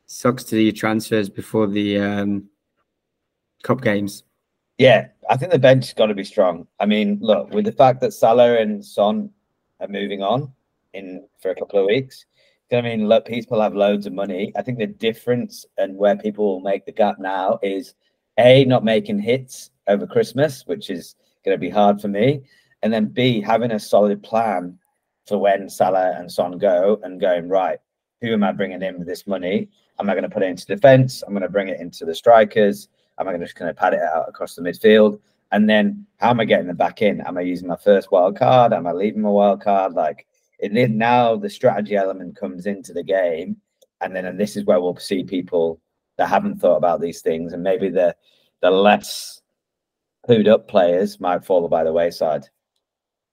Sucks 0.06 0.44
to 0.44 0.50
do 0.56 0.60
your 0.60 0.72
transfers 0.72 1.28
before 1.28 1.66
the 1.66 1.98
um, 1.98 2.48
cup 3.62 3.80
games. 3.80 4.24
yeah, 4.78 5.08
I 5.30 5.36
think 5.36 5.52
the 5.52 5.58
bench 5.58 5.86
has 5.86 5.94
got 5.94 6.06
to 6.06 6.14
be 6.14 6.24
strong. 6.24 6.66
I 6.80 6.86
mean, 6.86 7.18
look, 7.20 7.50
with 7.50 7.64
the 7.64 7.72
fact 7.72 8.00
that 8.00 8.12
Salah 8.12 8.58
and 8.58 8.84
Son 8.84 9.30
are 9.80 9.88
moving 9.88 10.22
on 10.22 10.52
in 10.92 11.26
for 11.40 11.50
a 11.50 11.54
couple 11.54 11.78
of 11.78 11.86
weeks, 11.86 12.26
I 12.72 12.80
mean, 12.80 13.06
look, 13.06 13.26
people 13.26 13.60
have 13.60 13.74
loads 13.74 14.06
of 14.06 14.14
money. 14.14 14.52
I 14.56 14.62
think 14.62 14.78
the 14.78 14.86
difference 14.86 15.66
and 15.76 15.96
where 15.96 16.16
people 16.16 16.46
will 16.46 16.60
make 16.60 16.86
the 16.86 16.92
gap 16.92 17.18
now 17.18 17.58
is 17.62 17.94
a 18.38 18.64
not 18.64 18.82
making 18.82 19.18
hits 19.18 19.70
over 19.88 20.06
Christmas, 20.06 20.66
which 20.66 20.88
is 20.88 21.14
going 21.44 21.54
to 21.54 21.60
be 21.60 21.68
hard 21.68 22.00
for 22.00 22.08
me, 22.08 22.42
and 22.82 22.92
then 22.92 23.06
b 23.06 23.40
having 23.40 23.72
a 23.72 23.78
solid 23.78 24.22
plan 24.22 24.78
for 25.26 25.38
when 25.38 25.68
Salah 25.68 26.14
and 26.16 26.30
Son 26.30 26.58
go 26.58 27.00
and 27.02 27.20
going 27.20 27.48
right. 27.48 27.78
Who 28.20 28.32
am 28.32 28.44
I 28.44 28.52
bringing 28.52 28.82
in 28.82 28.98
with 28.98 29.08
this 29.08 29.26
money? 29.26 29.68
Am 29.98 30.08
I 30.08 30.14
going 30.14 30.24
to 30.24 30.30
put 30.30 30.42
it 30.42 30.48
into 30.48 30.66
defense? 30.66 31.22
I'm 31.22 31.32
going 31.32 31.42
to 31.42 31.48
bring 31.48 31.68
it 31.68 31.80
into 31.80 32.04
the 32.04 32.14
strikers. 32.14 32.88
Am 33.18 33.28
I 33.28 33.32
going 33.32 33.40
to 33.40 33.46
just 33.46 33.58
going 33.58 33.68
to 33.68 33.78
pad 33.78 33.94
it 33.94 34.00
out 34.00 34.28
across 34.28 34.54
the 34.54 34.62
midfield? 34.62 35.20
And 35.50 35.68
then 35.68 36.06
how 36.18 36.30
am 36.30 36.40
I 36.40 36.44
getting 36.44 36.66
them 36.66 36.76
back 36.76 37.02
in? 37.02 37.20
Am 37.20 37.36
I 37.36 37.42
using 37.42 37.68
my 37.68 37.76
first 37.76 38.10
wild 38.10 38.38
card? 38.38 38.72
Am 38.72 38.86
I 38.86 38.92
leaving 38.92 39.22
my 39.22 39.28
wild 39.28 39.62
card? 39.62 39.92
Like 39.92 40.26
it 40.62 40.90
now 40.90 41.36
the 41.36 41.50
strategy 41.50 41.96
element 41.96 42.36
comes 42.36 42.66
into 42.66 42.92
the 42.92 43.02
game, 43.02 43.56
and 44.00 44.14
then 44.14 44.24
and 44.24 44.38
this 44.38 44.56
is 44.56 44.64
where 44.64 44.80
we'll 44.80 44.96
see 44.96 45.24
people 45.24 45.80
that 46.16 46.28
haven't 46.28 46.60
thought 46.60 46.76
about 46.76 47.00
these 47.00 47.20
things, 47.20 47.52
and 47.52 47.62
maybe 47.62 47.88
the 47.88 48.14
the 48.60 48.70
less 48.70 49.42
clued 50.26 50.48
up 50.48 50.68
players 50.68 51.18
might 51.18 51.44
fall 51.44 51.68
by 51.68 51.82
the 51.82 51.92
wayside. 51.92 52.48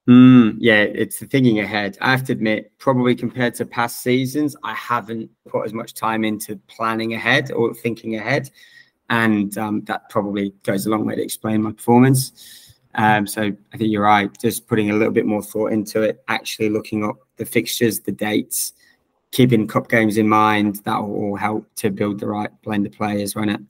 Mm, 0.10 0.56
yeah, 0.58 0.82
it's 0.82 1.19
the 1.19 1.28
thinking 1.28 1.60
ahead. 1.60 1.95
I 2.02 2.10
have 2.10 2.24
to 2.26 2.32
admit, 2.34 2.72
probably 2.80 3.13
compared 3.13 3.54
to 3.56 3.65
past 3.65 4.02
seasons, 4.02 4.56
I 4.63 4.74
haven't 4.74 5.30
put 5.48 5.67
as 5.67 5.74
much 5.74 5.93
time 5.93 6.24
into 6.24 6.56
planning 6.67 7.13
ahead 7.13 7.52
or 7.52 7.76
thinking 7.76 8.15
ahead. 8.15 8.50
And 9.12 9.56
um, 9.60 9.84
that 9.86 10.10
probably 10.10 10.52
goes 10.63 10.88
a 10.88 10.89
long 10.89 11.06
way 11.06 11.15
to 11.15 11.22
explain 11.22 11.62
my 11.62 11.74
performance. 11.74 12.76
Um, 12.95 13.28
so 13.28 13.52
I 13.72 13.78
think 13.78 13.91
you're 13.91 14.02
right. 14.02 14.36
Just 14.41 14.67
putting 14.67 14.89
a 14.89 14.95
little 14.95 15.13
bit 15.13 15.28
more 15.28 15.43
thought 15.43 15.74
into 15.74 16.02
it, 16.02 16.24
actually 16.28 16.69
looking 16.69 17.06
up 17.06 17.17
the 17.38 17.45
fixtures, 17.45 18.00
the 18.00 18.12
dates, 18.12 18.74
keeping 19.30 19.67
cup 19.67 19.89
games 19.89 20.17
in 20.17 20.28
mind, 20.28 20.78
that 20.86 20.98
will 20.98 21.13
all 21.13 21.36
help 21.36 21.67
to 21.76 21.91
build 21.91 22.19
the 22.19 22.28
right 22.28 22.50
blend 22.63 22.88
of 22.88 22.93
players, 22.93 23.36
won't 23.36 23.52
it? 23.52 23.62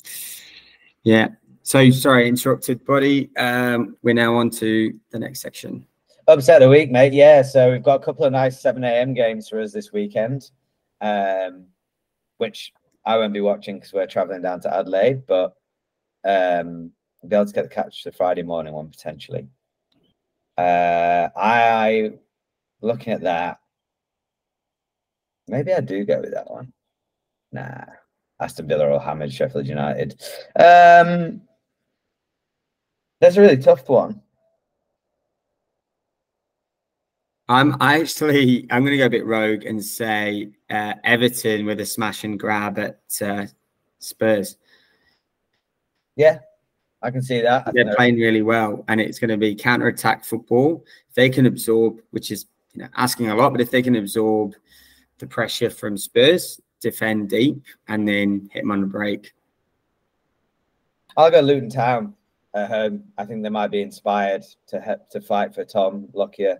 Yeah. 1.04 1.28
So 1.63 1.89
sorry, 1.91 2.30
interrupted, 2.30 2.86
buddy. 2.86 3.30
Um, 3.36 3.97
we're 4.02 4.13
now 4.13 4.38
on 4.38 4.49
to 4.52 4.97
the 5.12 5.19
next 5.19 5.41
section. 5.41 5.86
Upset 6.30 6.62
of 6.62 6.68
the 6.68 6.70
week, 6.70 6.92
mate. 6.92 7.12
Yeah, 7.12 7.42
so 7.42 7.72
we've 7.72 7.82
got 7.82 8.04
a 8.04 8.06
couple 8.06 8.24
of 8.24 8.32
nice 8.32 8.62
7 8.62 8.84
a.m. 8.84 9.15
games 9.15 9.50
for 9.50 9.60
us 9.60 9.74
this 9.74 9.92
weekend, 9.92 10.52
um, 11.02 11.65
which 12.38 12.72
I 13.04 13.18
won't 13.18 13.34
be 13.34 13.42
watching 13.42 13.78
because 13.78 13.94
we're 13.94 14.06
traveling 14.06 14.44
down 14.44 14.62
to 14.62 14.72
Adelaide, 14.72 15.26
but 15.26 15.56
um, 16.24 16.92
I'll 17.24 17.30
be 17.30 17.36
able 17.36 17.48
to 17.48 17.52
get 17.52 17.63
the 17.63 17.70
catch 17.70 18.04
the 18.04 18.12
Friday 18.12 18.44
morning 18.44 18.76
one 18.76 18.89
potentially. 18.89 19.48
Uh, 20.56 21.30
I 21.36 22.12
looking 22.82 23.13
at 23.13 23.22
that. 23.22 23.60
Maybe 25.48 25.74
I 25.74 25.80
do 25.80 26.06
go 26.06 26.22
with 26.22 26.34
that 26.36 26.52
one. 26.52 26.72
Nah, 27.52 27.86
Aston 28.39 28.68
Villa 28.68 28.88
or 28.88 29.02
Hammered 29.02 29.34
Sheffield 29.34 29.65
United. 29.65 30.22
Um, 30.56 31.42
that's 33.20 33.36
a 33.36 33.42
really 33.42 33.58
tough 33.58 33.89
one. 33.89 34.22
I'm 37.49 37.75
actually 37.81 38.67
I'm 38.69 38.83
going 38.83 38.91
to 38.91 38.97
go 38.97 39.07
a 39.07 39.09
bit 39.09 39.25
rogue 39.25 39.65
and 39.65 39.83
say 39.83 40.51
uh, 40.69 40.93
Everton 41.03 41.65
with 41.65 41.79
a 41.79 41.85
smash 41.85 42.23
and 42.23 42.39
grab 42.39 42.77
at 42.77 42.99
uh, 43.21 43.47
Spurs. 43.97 44.55
Yeah, 46.15 46.39
I 47.01 47.09
can 47.09 47.23
see 47.23 47.41
that. 47.41 47.73
They're 47.73 47.95
playing 47.95 48.17
really 48.17 48.43
well, 48.43 48.85
and 48.88 49.01
it's 49.01 49.17
going 49.17 49.31
to 49.31 49.38
be 49.38 49.55
counter 49.55 49.88
attack 49.88 50.25
football. 50.25 50.85
If 51.09 51.15
they 51.15 51.27
can 51.27 51.47
absorb, 51.47 52.01
which 52.12 52.29
is 52.29 52.45
you 52.73 52.83
know 52.83 52.89
asking 52.95 53.31
a 53.31 53.35
lot, 53.35 53.51
but 53.51 53.62
if 53.62 53.71
they 53.71 53.81
can 53.81 53.95
absorb 53.95 54.53
the 55.17 55.25
pressure 55.25 55.71
from 55.71 55.97
Spurs, 55.97 56.62
defend 56.79 57.29
deep, 57.29 57.63
and 57.88 58.07
then 58.07 58.47
hit 58.53 58.62
them 58.62 58.71
on 58.71 58.81
the 58.81 58.88
break. 58.88 59.33
I'll 61.17 61.31
go 61.31 61.39
Luton 61.39 61.69
Town 61.69 62.13
at 62.53 62.69
home. 62.69 63.05
I 63.17 63.25
think 63.25 63.41
they 63.41 63.49
might 63.49 63.71
be 63.71 63.81
inspired 63.81 64.43
to 64.67 64.79
he- 64.79 65.19
to 65.19 65.25
fight 65.25 65.55
for 65.55 65.65
Tom 65.65 66.09
Lockyer, 66.13 66.59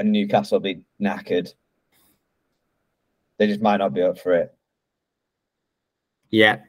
and 0.00 0.10
Newcastle 0.10 0.56
will 0.56 0.62
be 0.62 0.80
knackered. 1.00 1.52
They 3.36 3.46
just 3.46 3.60
might 3.60 3.76
not 3.76 3.92
be 3.92 4.02
up 4.02 4.18
for 4.18 4.32
it. 4.32 4.54
Yeah. 6.30 6.60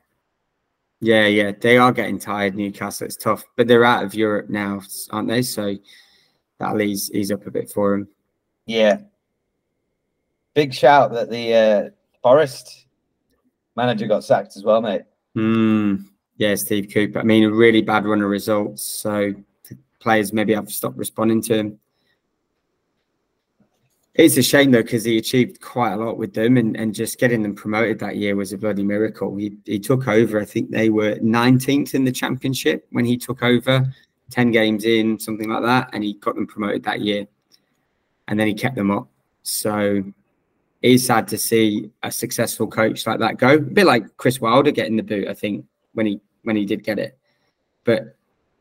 Yeah, 1.00 1.28
yeah. 1.28 1.54
They 1.58 1.78
are 1.78 1.94
getting 1.94 2.20
tired, 2.20 2.56
Newcastle. 2.56 3.06
It's 3.06 3.16
tough. 3.16 3.44
But 3.56 3.68
they're 3.68 3.86
out 3.86 4.04
of 4.04 4.14
Europe 4.14 4.50
now, 4.50 4.82
aren't 5.12 5.30
they? 5.30 5.42
So 5.42 5.76
that'll 6.60 6.82
ease, 6.82 7.10
ease 7.14 7.32
up 7.32 7.48
a 7.48 7.52
bit 7.52 7.72
for 7.72 7.92
them. 7.92 8.10
Yeah. 8.66 8.98
Big 10.54 10.74
shout 10.74 11.14
that 11.14 11.30
the 11.30 11.54
uh, 11.54 11.90
Forest 12.22 12.86
manager 13.78 14.08
got 14.08 14.26
sacked 14.26 14.58
as 14.58 14.64
well, 14.64 14.82
mate. 14.82 15.04
Mm, 15.38 16.06
yeah, 16.36 16.56
Steve 16.56 16.90
Cooper. 16.94 17.20
I 17.20 17.24
mean, 17.24 17.46
a 17.46 17.52
really 17.52 17.82
bad 17.82 18.06
run 18.06 18.22
of 18.22 18.30
results. 18.30 18.84
So 18.84 19.34
players 20.00 20.34
maybe 20.34 20.54
have 20.54 20.70
stopped 20.70 20.98
responding 20.98 21.42
to 21.44 21.58
him. 21.58 21.80
It's 24.22 24.38
a 24.38 24.44
shame 24.44 24.70
though, 24.70 24.84
because 24.84 25.04
he 25.04 25.18
achieved 25.18 25.62
quite 25.62 25.94
a 25.94 25.98
lot 25.98 26.16
with 26.16 26.36
them 26.36 26.58
and, 26.58 26.78
and 26.78 26.94
just 26.94 27.18
getting 27.18 27.42
them 27.42 27.56
promoted 27.56 27.98
that 28.00 28.18
year 28.18 28.36
was 28.36 28.54
a 28.54 28.58
bloody 28.58 28.84
miracle. 28.84 29.36
He, 29.36 29.58
he 29.66 29.80
took 29.80 30.08
over, 30.08 30.40
I 30.40 30.46
think 30.46 30.70
they 30.70 30.92
were 30.92 31.16
19th 31.16 31.96
in 31.96 32.06
the 32.06 32.12
championship 32.12 32.86
when 32.92 33.04
he 33.04 33.18
took 33.18 33.42
over, 33.42 33.92
10 34.30 34.52
games 34.52 34.86
in, 34.86 35.18
something 35.18 35.50
like 35.50 35.64
that, 35.64 35.90
and 35.94 36.04
he 36.04 36.14
got 36.14 36.36
them 36.36 36.46
promoted 36.46 36.84
that 36.84 37.02
year. 37.02 37.26
And 38.28 38.40
then 38.40 38.46
he 38.46 38.54
kept 38.54 38.76
them 38.76 38.92
up. 38.92 39.08
So 39.42 40.04
it's 40.84 41.08
sad 41.08 41.28
to 41.30 41.38
see 41.40 41.90
a 42.04 42.12
successful 42.12 42.68
coach 42.68 43.08
like 43.08 43.18
that 43.22 43.38
go. 43.38 43.56
A 43.56 43.60
bit 43.60 43.88
like 43.88 44.18
Chris 44.18 44.40
Wilder 44.40 44.70
getting 44.70 44.98
the 44.98 45.04
boot, 45.04 45.30
I 45.30 45.34
think, 45.34 45.66
when 45.94 46.06
he 46.06 46.22
when 46.44 46.56
he 46.56 46.66
did 46.68 46.84
get 46.84 47.00
it. 47.00 47.18
But 47.86 48.16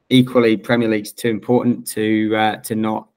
equally, 0.09 0.57
Premier 0.57 0.89
League's 0.89 1.13
too 1.13 1.29
important 1.29 1.87
to 1.89 2.35
uh, 2.35 2.57
to 2.57 2.75
not 2.75 3.10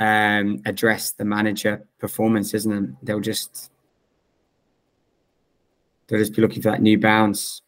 um, 0.00 0.60
address 0.64 1.12
the 1.12 1.24
manager 1.24 1.86
performance, 1.98 2.54
isn't 2.54 2.72
it? 2.72 2.90
They'll 3.04 3.20
just 3.20 3.70
they'll 6.08 6.18
just 6.18 6.34
be 6.34 6.42
looking 6.42 6.62
for 6.62 6.70
that 6.70 6.82
new 6.82 6.98
bounce. 6.98 7.62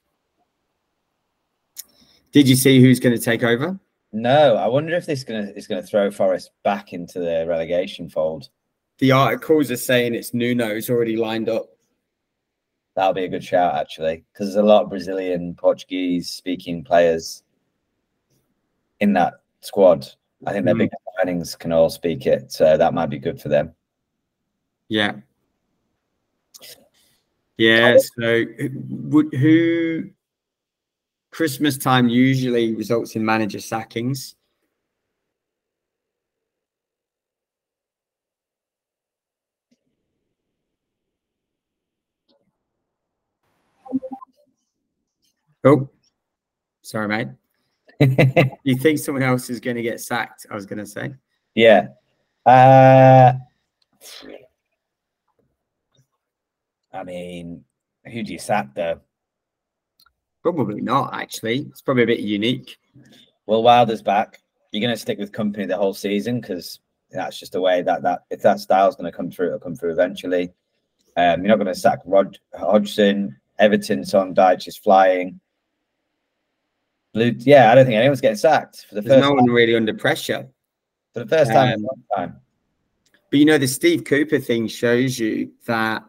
Did 2.33 2.49
you 2.49 2.57
see 2.57 2.81
who's 2.81 2.99
going 2.99 3.15
to 3.15 3.23
take 3.23 3.43
over? 3.43 3.79
No, 4.13 4.57
I 4.57 4.67
wonder 4.67 4.95
if 4.95 5.07
this 5.07 5.25
gonna 5.25 5.53
is 5.55 5.67
gonna 5.67 5.83
throw 5.83 6.11
Forest 6.11 6.51
back 6.65 6.93
into 6.93 7.19
the 7.19 7.45
relegation 7.47 8.09
fold. 8.09 8.49
The 8.99 9.13
articles 9.13 9.71
are 9.71 9.77
saying 9.77 10.15
it's 10.15 10.33
Nuno's 10.35 10.91
already 10.91 11.17
lined 11.17 11.49
up. 11.49 11.67
That'll 12.95 13.15
be 13.15 13.25
a 13.25 13.29
good 13.29 13.45
shout 13.45 13.75
actually, 13.75 14.25
because 14.33 14.49
there's 14.49 14.63
a 14.63 14.67
lot 14.67 14.85
of 14.85 14.91
Brazilian, 14.91 15.55
Portuguese 15.55 16.29
speaking 16.31 16.85
players 16.85 17.43
in 19.01 19.15
that 19.15 19.35
squad. 19.61 20.07
I 20.47 20.53
think 20.53 20.67
their 20.67 20.75
Mm. 20.75 20.79
big 20.79 20.91
signings 21.23 21.59
can 21.59 21.73
all 21.73 21.91
speak 21.91 22.27
it, 22.27 22.53
so 22.53 22.77
that 22.77 22.95
might 22.95 23.11
be 23.11 23.19
good 23.19 23.41
for 23.41 23.49
them. 23.49 23.75
Yeah. 24.89 25.17
Yeah. 27.57 27.97
So, 27.99 28.45
would 28.89 29.33
who 29.35 30.11
Christmas 31.31 31.79
time 31.79 32.09
usually 32.09 32.75
results 32.75 33.17
in 33.17 33.25
manager 33.25 33.59
sackings? 33.59 34.35
Oh, 45.65 45.89
sorry, 46.83 47.07
mate. 47.09 47.29
You 48.65 48.77
think 48.77 48.99
someone 48.99 49.23
else 49.23 49.51
is 49.51 49.61
going 49.61 49.77
to 49.77 49.83
get 49.83 50.01
sacked? 50.01 50.47
I 50.51 50.55
was 50.55 50.67
going 50.67 50.79
to 50.79 50.87
say. 50.87 51.15
yeah. 51.55 51.89
Uh, 52.45 53.35
I 56.93 57.05
mean, 57.05 57.65
who 58.05 58.23
do 58.23 58.33
you 58.33 58.39
sack 58.39 58.75
though? 58.75 59.01
Probably 60.43 60.81
not. 60.81 61.15
Actually, 61.15 61.61
it's 61.71 61.83
probably 61.83 62.03
a 62.03 62.07
bit 62.07 62.21
unique. 62.21 62.79
Well, 63.47 63.63
Wilder's 63.63 64.03
back. 64.03 64.41
You're 64.73 64.81
going 64.81 64.95
to 64.95 65.01
stick 65.01 65.19
with 65.19 65.33
Kompany 65.33 65.69
the 65.69 65.77
whole 65.77 65.95
season 65.95 66.41
because 66.41 66.81
that's 67.11 67.39
just 67.39 67.53
the 67.53 67.61
way 67.61 67.83
that 67.83 68.03
that 68.03 68.25
if 68.31 68.43
that 68.43 68.59
style's 68.59 68.97
going 68.97 69.11
to 69.11 69.17
come 69.17 69.31
through, 69.31 69.49
it'll 69.49 69.61
come 69.61 69.77
through 69.77 69.93
eventually. 69.93 70.53
Um, 71.17 71.41
you're 71.41 71.49
not 71.49 71.63
going 71.63 71.67
to 71.67 71.75
sack 71.75 72.01
Roy 72.05 72.25
Hodgson. 72.55 73.37
Everton's 73.59 74.11
Sean 74.11 74.35
Dyche 74.35 74.67
is 74.67 74.77
flying. 74.77 75.39
Yeah, 77.15 77.71
I 77.71 77.75
don't 77.75 77.85
think 77.85 77.97
anyone's 77.97 78.21
getting 78.21 78.37
sacked 78.37 78.87
for 78.89 78.95
the 78.97 79.03
There's 79.03 79.21
first 79.21 79.29
no 79.29 79.35
one 79.35 79.45
really 79.51 79.75
under 79.77 79.93
pressure. 79.95 80.49
for 81.13 81.21
the 81.21 81.27
first 81.27 81.53
time 81.53 81.69
in 81.69 81.75
Um, 81.75 81.81
a 81.85 81.87
long 81.87 82.03
time. 82.17 82.41
But 83.31 83.39
you 83.39 83.45
know, 83.45 83.59
the 83.59 83.69
Steve 83.69 84.05
Cooper 84.05 84.39
thing 84.39 84.67
shows 84.67 85.19
you 85.19 85.53
that 85.67 86.05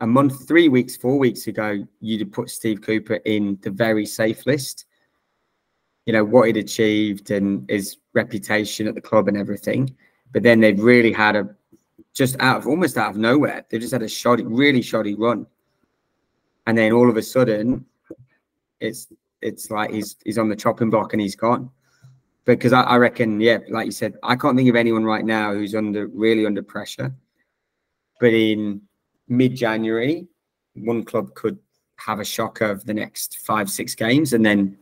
a 0.00 0.06
month, 0.06 0.46
three 0.48 0.68
weeks, 0.68 0.96
four 0.96 1.18
weeks 1.18 1.46
ago, 1.46 1.86
you'd 2.00 2.20
have 2.20 2.32
put 2.32 2.50
Steve 2.50 2.80
Cooper 2.82 3.14
in 3.24 3.58
the 3.62 3.70
very 3.70 4.06
safe 4.06 4.46
list. 4.46 4.86
You 6.06 6.12
know, 6.12 6.24
what 6.24 6.46
he'd 6.46 6.56
achieved 6.58 7.30
and 7.30 7.68
his 7.70 7.96
reputation 8.12 8.86
at 8.86 8.94
the 8.94 9.00
club 9.00 9.28
and 9.28 9.36
everything. 9.36 9.94
But 10.32 10.42
then 10.42 10.60
they've 10.60 10.78
really 10.80 11.12
had 11.12 11.36
a 11.36 11.54
just 12.12 12.36
out 12.40 12.58
of 12.58 12.66
almost 12.66 12.96
out 12.96 13.10
of 13.10 13.16
nowhere, 13.16 13.64
they've 13.68 13.80
just 13.80 13.92
had 13.92 14.02
a 14.02 14.08
shoddy, 14.08 14.44
really 14.44 14.82
shoddy 14.82 15.14
run. 15.14 15.46
And 16.66 16.78
then 16.78 16.92
all 16.92 17.08
of 17.10 17.16
a 17.16 17.22
sudden, 17.22 17.84
it's 18.80 19.08
it's 19.44 19.70
like 19.70 19.90
he's 19.90 20.16
he's 20.24 20.38
on 20.38 20.48
the 20.48 20.56
chopping 20.56 20.90
block 20.90 21.12
and 21.12 21.22
he's 21.22 21.36
gone 21.36 21.70
because 22.44 22.72
I, 22.72 22.82
I 22.82 22.96
reckon, 22.96 23.40
yeah, 23.40 23.58
like 23.70 23.86
you 23.86 23.92
said, 23.92 24.14
I 24.22 24.36
can't 24.36 24.56
think 24.56 24.68
of 24.68 24.76
anyone 24.76 25.04
right 25.04 25.24
now 25.24 25.54
who's 25.54 25.74
under 25.74 26.08
really 26.08 26.44
under 26.46 26.62
pressure. 26.62 27.14
But 28.20 28.32
in 28.34 28.82
mid-January, 29.28 30.26
one 30.74 31.04
club 31.04 31.34
could 31.34 31.58
have 31.96 32.20
a 32.20 32.24
shocker 32.24 32.66
of 32.66 32.84
the 32.84 32.94
next 32.94 33.38
five, 33.38 33.70
six 33.70 33.94
games, 33.94 34.32
and 34.32 34.44
then 34.44 34.76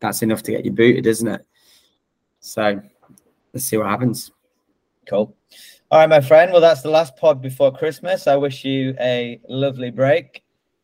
that's 0.00 0.22
enough 0.22 0.42
to 0.44 0.50
get 0.50 0.64
you 0.64 0.72
booted, 0.72 1.06
isn't 1.06 1.28
it? 1.28 1.46
So 2.40 2.82
let's 3.52 3.64
see 3.64 3.76
what 3.76 3.86
happens. 3.86 4.30
Cool. 5.08 5.34
All 5.90 5.98
right, 5.98 6.08
my 6.08 6.20
friend. 6.20 6.52
Well, 6.52 6.60
that's 6.60 6.82
the 6.82 6.90
last 6.90 7.16
pod 7.16 7.42
before 7.42 7.72
Christmas. 7.72 8.26
I 8.26 8.36
wish 8.36 8.64
you 8.64 8.94
a 9.00 9.40
lovely 9.48 9.90
break. 9.90 10.42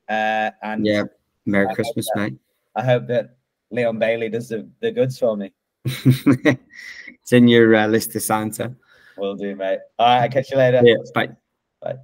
Uh, 0.08 0.50
and 0.62 0.86
Yeah. 0.86 1.04
Merry 1.46 1.74
Christmas, 1.74 2.06
mate. 2.14 2.34
I 2.74 2.84
hope 2.84 3.06
that 3.08 3.36
Leon 3.70 3.98
Bailey 3.98 4.28
does 4.28 4.48
the, 4.48 4.68
the 4.80 4.90
goods 4.90 5.18
for 5.18 5.36
me. 5.36 5.52
it's 5.84 7.32
in 7.32 7.48
your 7.48 7.74
uh, 7.74 7.86
list 7.86 8.12
to 8.12 8.20
Santa. 8.20 8.74
Will 9.16 9.34
do, 9.34 9.54
mate. 9.56 9.80
All 9.98 10.06
right, 10.06 10.22
I'll 10.22 10.28
catch 10.28 10.50
you 10.50 10.58
later. 10.58 10.80
Yeah, 10.84 10.96
bye. 11.14 11.28
Bye. 11.80 11.96